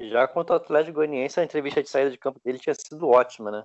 [0.00, 3.50] Já quanto ao Atlético Goianiense, a entrevista de saída de campo dele tinha sido ótima,
[3.50, 3.64] né?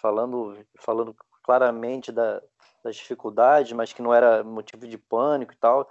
[0.00, 2.40] Falando, falando claramente da,
[2.82, 5.90] das dificuldades, mas que não era motivo de pânico e tal.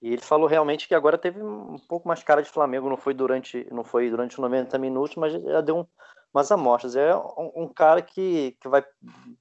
[0.00, 3.14] E ele falou realmente que agora teve um pouco mais cara de Flamengo, não foi
[3.14, 5.86] durante, não foi durante os 90 minutos, mas já deu um,
[6.32, 6.94] umas amostras.
[6.94, 8.84] É um, um, cara que, que vai,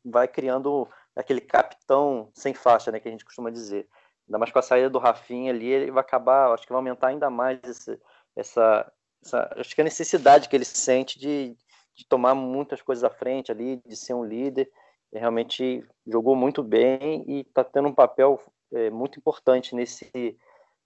[0.03, 3.87] vai criando aquele capitão sem faixa, né, que a gente costuma dizer.
[4.27, 7.07] Ainda mais com a saída do Rafinha ali, ele vai acabar, acho que vai aumentar
[7.07, 7.99] ainda mais esse,
[8.35, 8.89] essa,
[9.23, 11.55] essa, acho que a necessidade que ele sente de,
[11.95, 14.71] de tomar muitas coisas à frente ali, de ser um líder.
[15.11, 20.37] Ele realmente jogou muito bem e está tendo um papel é, muito importante nesse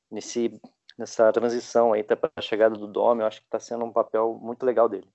[0.09, 0.59] nesse,
[0.97, 3.21] nessa transição aí para a chegada do Dome.
[3.21, 5.07] Eu acho que está sendo um papel muito legal dele.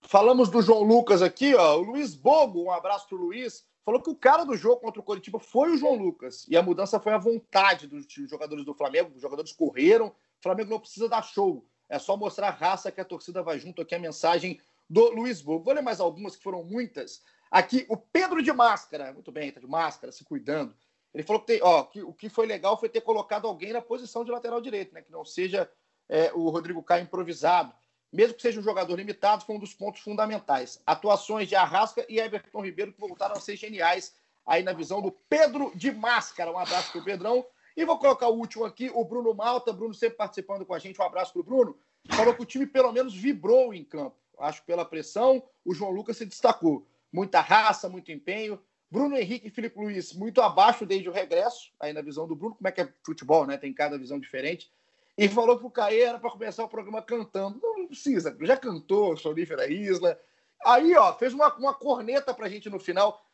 [0.00, 1.76] Falamos do João Lucas aqui, ó.
[1.76, 5.04] O Luiz Bogo, um abraço pro Luiz, falou que o cara do jogo contra o
[5.04, 6.46] Coritiba foi o João Lucas.
[6.48, 9.12] E a mudança foi à vontade dos jogadores do Flamengo.
[9.14, 10.08] Os jogadores correram.
[10.08, 11.64] O Flamengo não precisa dar show.
[11.88, 13.94] É só mostrar a raça que a torcida vai junto aqui.
[13.94, 15.64] A mensagem do Luiz Bogo.
[15.64, 17.22] Vou ler mais algumas, que foram muitas.
[17.50, 19.12] Aqui, o Pedro de Máscara.
[19.12, 20.74] Muito bem, tá de máscara, se cuidando.
[21.14, 23.80] Ele falou que, tem, ó, que o que foi legal foi ter colocado alguém na
[23.80, 25.02] posição de lateral direito, né?
[25.02, 25.70] Que não seja
[26.08, 27.72] é, o Rodrigo Caio improvisado.
[28.12, 30.80] Mesmo que seja um jogador limitado, foi um dos pontos fundamentais.
[30.86, 34.14] Atuações de Arrasca e Everton Ribeiro que voltaram a ser geniais
[34.46, 36.50] aí na visão do Pedro de Máscara.
[36.50, 37.44] Um abraço para o Pedrão.
[37.78, 39.72] E vou colocar o último aqui, o Bruno Malta.
[39.72, 41.00] Bruno sempre participando com a gente.
[41.00, 41.78] Um abraço para o Bruno.
[42.10, 44.16] Falou que o time pelo menos vibrou em campo.
[44.36, 46.84] Acho pela pressão, o João Lucas se destacou.
[47.12, 48.60] Muita raça, muito empenho.
[48.90, 52.56] Bruno Henrique e Felipe Luiz, muito abaixo desde o regresso, aí na visão do Bruno,
[52.56, 53.56] como é que é futebol, né?
[53.56, 54.72] Tem cada visão diferente.
[55.16, 57.60] E falou que o Caê era para começar o programa cantando.
[57.62, 60.18] Não, não precisa, já cantou Sonífera Isla.
[60.66, 63.24] Aí, ó, fez uma, uma corneta pra gente no final.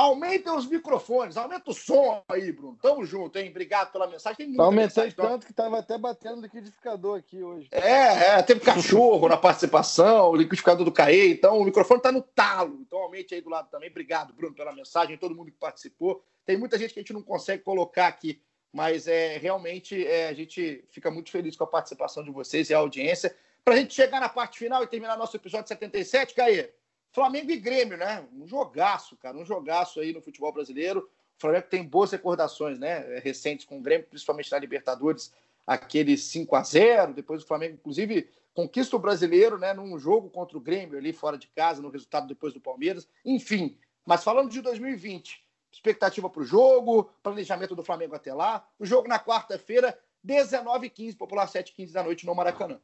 [0.00, 2.78] Aumentem os microfones, aumenta o som aí, Bruno.
[2.80, 3.50] Tamo junto, hein?
[3.50, 4.38] Obrigado pela mensagem.
[4.38, 7.68] Tem muita Aumentei mensagem, tanto que tava até batendo no liquidificador aqui hoje.
[7.70, 12.22] É, é, teve cachorro na participação, o liquidificador do CAE, então o microfone tá no
[12.22, 12.78] talo.
[12.80, 13.90] Então aumente aí do lado também.
[13.90, 16.24] Obrigado, Bruno, pela mensagem, todo mundo que participou.
[16.46, 18.40] Tem muita gente que a gente não consegue colocar aqui,
[18.72, 22.74] mas é realmente é, a gente fica muito feliz com a participação de vocês e
[22.74, 23.36] a audiência.
[23.62, 26.70] Pra gente chegar na parte final e terminar nosso episódio 77, Caê,
[27.12, 28.24] Flamengo e Grêmio, né?
[28.32, 31.00] Um jogaço, cara, um jogaço aí no futebol brasileiro.
[31.36, 33.18] O Flamengo tem boas recordações, né?
[33.20, 35.32] Recentes com o Grêmio, principalmente na Libertadores,
[35.66, 39.72] aquele 5 a 0 Depois o Flamengo, inclusive, conquista o brasileiro, né?
[39.72, 43.08] Num jogo contra o Grêmio ali fora de casa, no resultado depois do Palmeiras.
[43.24, 45.42] Enfim, mas falando de 2020,
[45.72, 48.66] expectativa para o jogo, planejamento do Flamengo até lá.
[48.78, 52.80] O jogo na quarta-feira, 19h15, popular 7h15 da noite no Maracanã.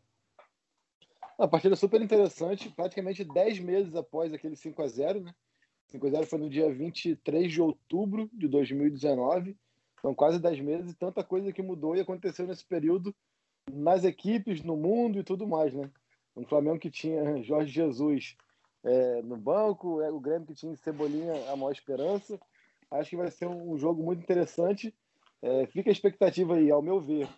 [1.39, 5.35] Uma partida super interessante, praticamente 10 meses após aquele 5 a 0 né?
[5.89, 9.55] 5 a 0 foi no dia 23 de outubro de 2019.
[10.01, 13.15] São quase 10 meses e tanta coisa que mudou e aconteceu nesse período
[13.71, 15.91] nas equipes, no mundo e tudo mais, né?
[16.35, 18.37] Um Flamengo que tinha Jorge Jesus
[18.85, 22.39] é, no banco, é, o Grêmio que tinha Cebolinha a maior esperança.
[22.91, 24.95] Acho que vai ser um jogo muito interessante.
[25.43, 27.29] É, fica a expectativa aí, ao meu ver.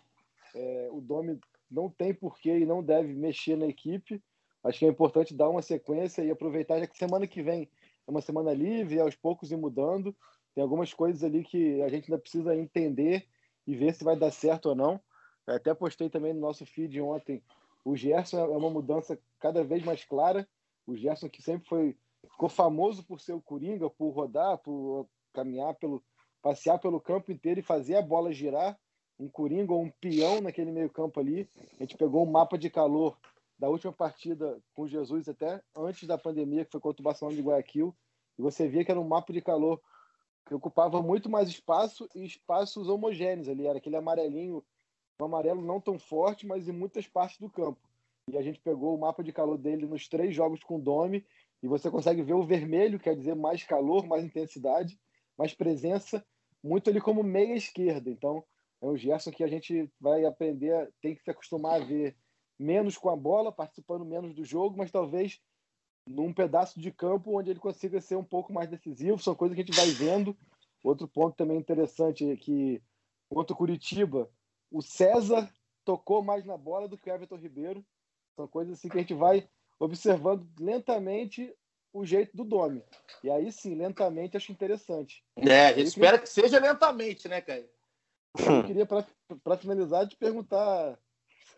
[0.55, 1.39] É, o Domi
[1.69, 4.21] não tem porquê e não deve mexer na equipe.
[4.63, 7.69] Acho que é importante dar uma sequência e aproveitar, já que semana que vem
[8.07, 10.15] é uma semana livre, aos poucos ir mudando.
[10.53, 13.27] Tem algumas coisas ali que a gente ainda precisa entender
[13.65, 14.99] e ver se vai dar certo ou não.
[15.47, 17.41] Eu até postei também no nosso feed ontem
[17.85, 20.47] O Gerson é uma mudança cada vez mais clara.
[20.85, 21.97] O Gerson que sempre foi
[22.31, 26.03] ficou famoso por ser o coringa, por rodar, por caminhar pelo
[26.41, 28.77] passear pelo campo inteiro e fazer a bola girar,
[29.19, 31.47] um coringa ou um peão naquele meio-campo ali.
[31.77, 33.17] A gente pegou um mapa de calor
[33.57, 37.43] da última partida com Jesus até antes da pandemia, que foi contra o Barcelona de
[37.43, 37.93] Guayaquil,
[38.37, 39.81] e você via que era um mapa de calor
[40.45, 44.63] que ocupava muito mais espaço e espaços homogêneos ali, era aquele amarelinho,
[45.21, 47.79] um amarelo não tão forte, mas em muitas partes do campo.
[48.31, 51.25] E a gente pegou o mapa de calor dele nos três jogos com o Dome,
[51.61, 54.97] e você consegue ver o vermelho, quer dizer mais calor, mais intensidade,
[55.37, 56.25] mais presença,
[56.63, 58.09] muito ali como meia esquerda.
[58.09, 58.43] Então,
[58.81, 62.15] é um Gerson que a gente vai aprender, tem que se acostumar a ver
[62.57, 65.41] menos com a bola, participando menos do jogo, mas talvez
[66.07, 69.19] num pedaço de campo onde ele consiga ser um pouco mais decisivo.
[69.19, 70.35] São coisas que a gente vai vendo.
[70.83, 72.81] Outro ponto também interessante é que
[73.29, 74.29] contra o Curitiba,
[74.71, 75.51] o César
[75.85, 77.85] tocou mais na bola do que o Everton Ribeiro.
[78.35, 79.47] São coisas assim que a gente vai
[79.79, 81.53] observando lentamente
[81.93, 82.83] o jeito do Domi.
[83.23, 85.23] E aí sim, lentamente acho interessante.
[85.35, 86.23] É, a gente espera que...
[86.23, 87.67] que seja lentamente, né, Caio?
[88.37, 90.97] Eu queria, para finalizar, te perguntar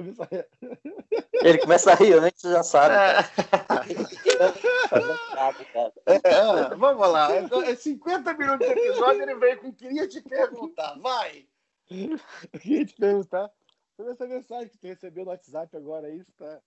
[1.44, 2.96] ele começa a rir antes, já sabe.
[2.96, 3.20] É.
[6.06, 7.30] É, vamos lá.
[7.34, 10.98] É 50 minutos de episódio, ele veio com queria te perguntar.
[11.00, 11.46] Vai!
[11.90, 13.52] Eu queria te perguntar
[13.96, 16.60] sobre essa mensagem que tu recebeu no WhatsApp agora aí, está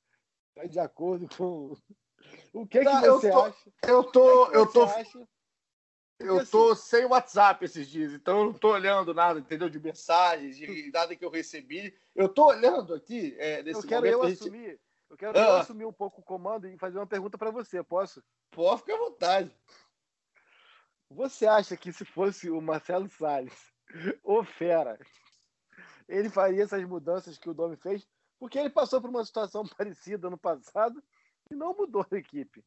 [0.54, 1.74] tá de acordo com
[2.52, 3.72] o que, tá, que você eu tô, acha?
[3.86, 5.28] Eu tô, eu tô, acha?
[6.18, 9.68] Eu assim, tô sem WhatsApp esses dias, então eu não tô olhando nada, entendeu?
[9.68, 11.94] De mensagens, de nada que eu recebi.
[12.14, 14.40] Eu tô olhando aqui é, nesse eu quero eu gente...
[14.40, 14.80] assumir.
[15.10, 15.42] Eu quero ah.
[15.42, 18.22] eu assumir um pouco o comando e fazer uma pergunta para você, posso?
[18.50, 19.56] Pode ficar à vontade.
[21.10, 23.72] Você acha que se fosse o Marcelo Salles,
[24.22, 24.98] o Fera,
[26.08, 28.06] ele faria essas mudanças que o Domi fez?
[28.38, 31.02] Porque ele passou por uma situação parecida no passado
[31.50, 32.64] e não mudou a equipe.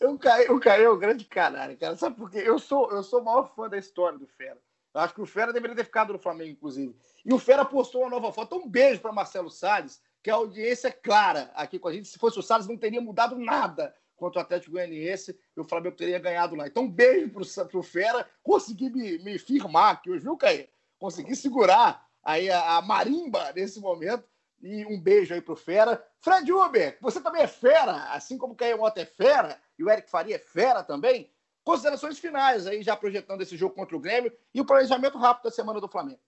[0.00, 1.96] Eu caí, o Caio é um grande caralho, cara.
[1.96, 2.42] Sabe por quê?
[2.44, 4.58] Eu sou, eu sou o maior fã da história do Fera.
[4.94, 6.96] Eu acho que o Fera deveria ter ficado no Flamengo, inclusive.
[7.24, 8.56] E o Fera postou uma nova foto.
[8.56, 12.08] Um beijo para Marcelo Salles, que a audiência é clara aqui com a gente.
[12.08, 15.96] Se fosse o Salles, não teria mudado nada contra o Atlético Goianiense e o Flamengo
[15.96, 16.66] teria ganhado lá.
[16.66, 18.28] Então, um beijo pro, pro Fera.
[18.42, 20.66] Consegui me, me firmar aqui hoje, viu, Caio?
[20.98, 24.24] Consegui segurar aí a, a marimba nesse momento.
[24.60, 26.04] E um beijo aí pro Fera.
[26.20, 29.90] Fred Uber, você também é fera, assim como o Caio Mota é fera e o
[29.90, 31.32] Eric Faria é fera também.
[31.64, 35.50] Considerações finais aí, já projetando esse jogo contra o Grêmio e o planejamento rápido da
[35.50, 36.20] semana do Flamengo.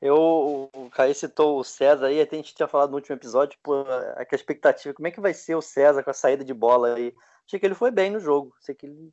[0.00, 3.82] Eu, o Caio citou o César aí, a gente tinha falado no último episódio, pô,
[4.16, 7.14] a, expectativa, como é que vai ser o César com a saída de bola aí?
[7.46, 9.10] Achei que ele foi bem no jogo, sei que ele,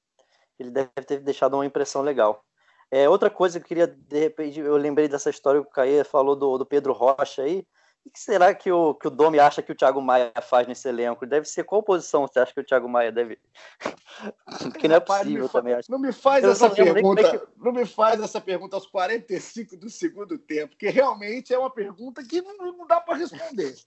[0.59, 2.43] ele deve ter deixado uma impressão legal.
[2.91, 6.03] É, outra coisa que eu queria, de repente, eu lembrei dessa história que o Caio
[6.03, 7.65] falou do, do Pedro Rocha aí,
[8.05, 10.87] o que será que o, que o Domi acha que o Thiago Maia faz nesse
[10.89, 11.25] elenco?
[11.25, 13.39] Deve ser qual posição você acha que o Thiago Maia deve.
[14.77, 15.73] que não é possível também.
[15.73, 15.89] Acho.
[15.89, 17.21] Não me faz eu essa pergunta.
[17.21, 17.47] É que...
[17.57, 22.23] Não me faz essa pergunta aos 45 do segundo tempo, porque realmente é uma pergunta
[22.23, 23.73] que não, não dá para responder.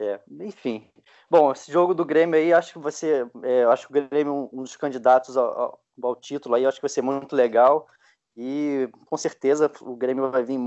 [0.00, 0.88] É, enfim.
[1.28, 3.28] Bom, esse jogo do Grêmio aí, acho que você.
[3.42, 6.64] É, acho que o Grêmio é um, um dos candidatos ao, ao, ao, título aí,
[6.64, 7.88] acho que vai ser muito legal.
[8.36, 10.60] E com certeza o Grêmio vai vir,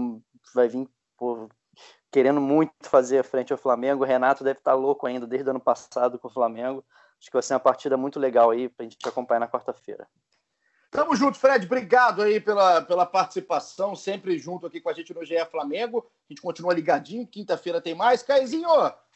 [0.53, 0.85] vai vir
[1.17, 1.47] por
[2.11, 4.03] querendo muito fazer frente ao Flamengo.
[4.03, 6.83] O Renato deve estar louco ainda desde o ano passado com o Flamengo.
[7.19, 10.07] Acho que vai ser uma partida muito legal aí para a gente acompanhar na quarta-feira.
[10.89, 11.65] Tamo junto, Fred.
[11.65, 16.05] Obrigado aí pela, pela participação, sempre junto aqui com a gente no GE Flamengo.
[16.29, 18.21] A gente continua ligadinho, quinta-feira tem mais.
[18.21, 18.67] Caizinho,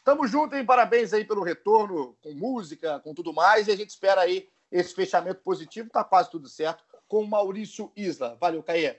[0.02, 0.64] tamo junto, hein?
[0.64, 3.68] Parabéns aí pelo retorno, com música, com tudo mais.
[3.68, 5.90] E a gente espera aí esse fechamento positivo.
[5.90, 8.38] Tá quase tudo certo com o Maurício Isla.
[8.40, 8.98] Valeu, Caê.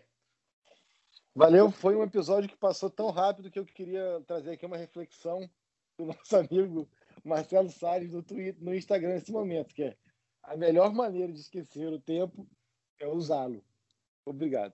[1.38, 5.48] Valeu, foi um episódio que passou tão rápido que eu queria trazer aqui uma reflexão
[5.96, 6.90] do nosso amigo
[7.24, 9.96] Marcelo Salles no Twitter, no Instagram nesse momento, que é
[10.42, 12.50] a melhor maneira de esquecer o tempo
[13.00, 13.64] é usá-lo.
[14.26, 14.74] Obrigado.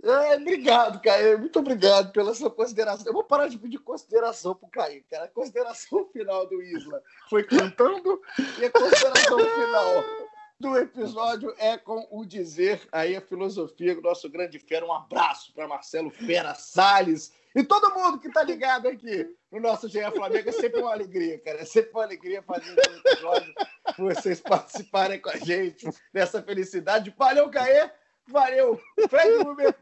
[0.00, 1.40] É, obrigado, Caio.
[1.40, 3.08] Muito obrigado pela sua consideração.
[3.08, 5.24] Eu vou parar de pedir consideração pro Caio, cara.
[5.24, 8.22] A consideração final do Isla foi cantando
[8.60, 10.23] e a consideração final
[10.64, 14.86] do episódio é com o dizer aí a filosofia do nosso grande fera.
[14.86, 19.86] Um abraço para Marcelo Fera Salles e todo mundo que está ligado aqui no nosso
[19.90, 20.48] GE Flamengo.
[20.48, 21.60] É sempre uma alegria, cara.
[21.60, 23.54] É sempre uma alegria fazer um episódio,
[23.98, 27.14] vocês participarem com a gente dessa felicidade.
[27.14, 27.90] Valeu, Caê.
[28.26, 29.76] Valeu, Fred Uber.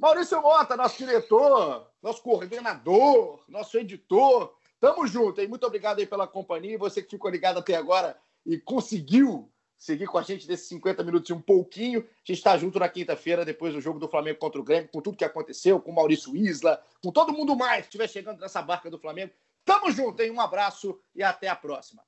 [0.00, 4.52] Maurício Mota, nosso diretor, nosso coordenador, nosso editor.
[4.80, 5.46] Tamo junto, hein?
[5.46, 6.76] Muito obrigado aí pela companhia.
[6.76, 9.48] Você que ficou ligado até agora e conseguiu
[9.84, 12.00] seguir com a gente desses 50 minutos e um pouquinho.
[12.00, 15.00] A gente está junto na quinta-feira, depois do jogo do Flamengo contra o Grêmio, com
[15.00, 18.90] tudo que aconteceu, com Maurício Isla, com todo mundo mais que estiver chegando nessa barca
[18.90, 19.32] do Flamengo.
[19.62, 20.30] Tamo junto, hein?
[20.30, 22.02] Um abraço e até a próxima.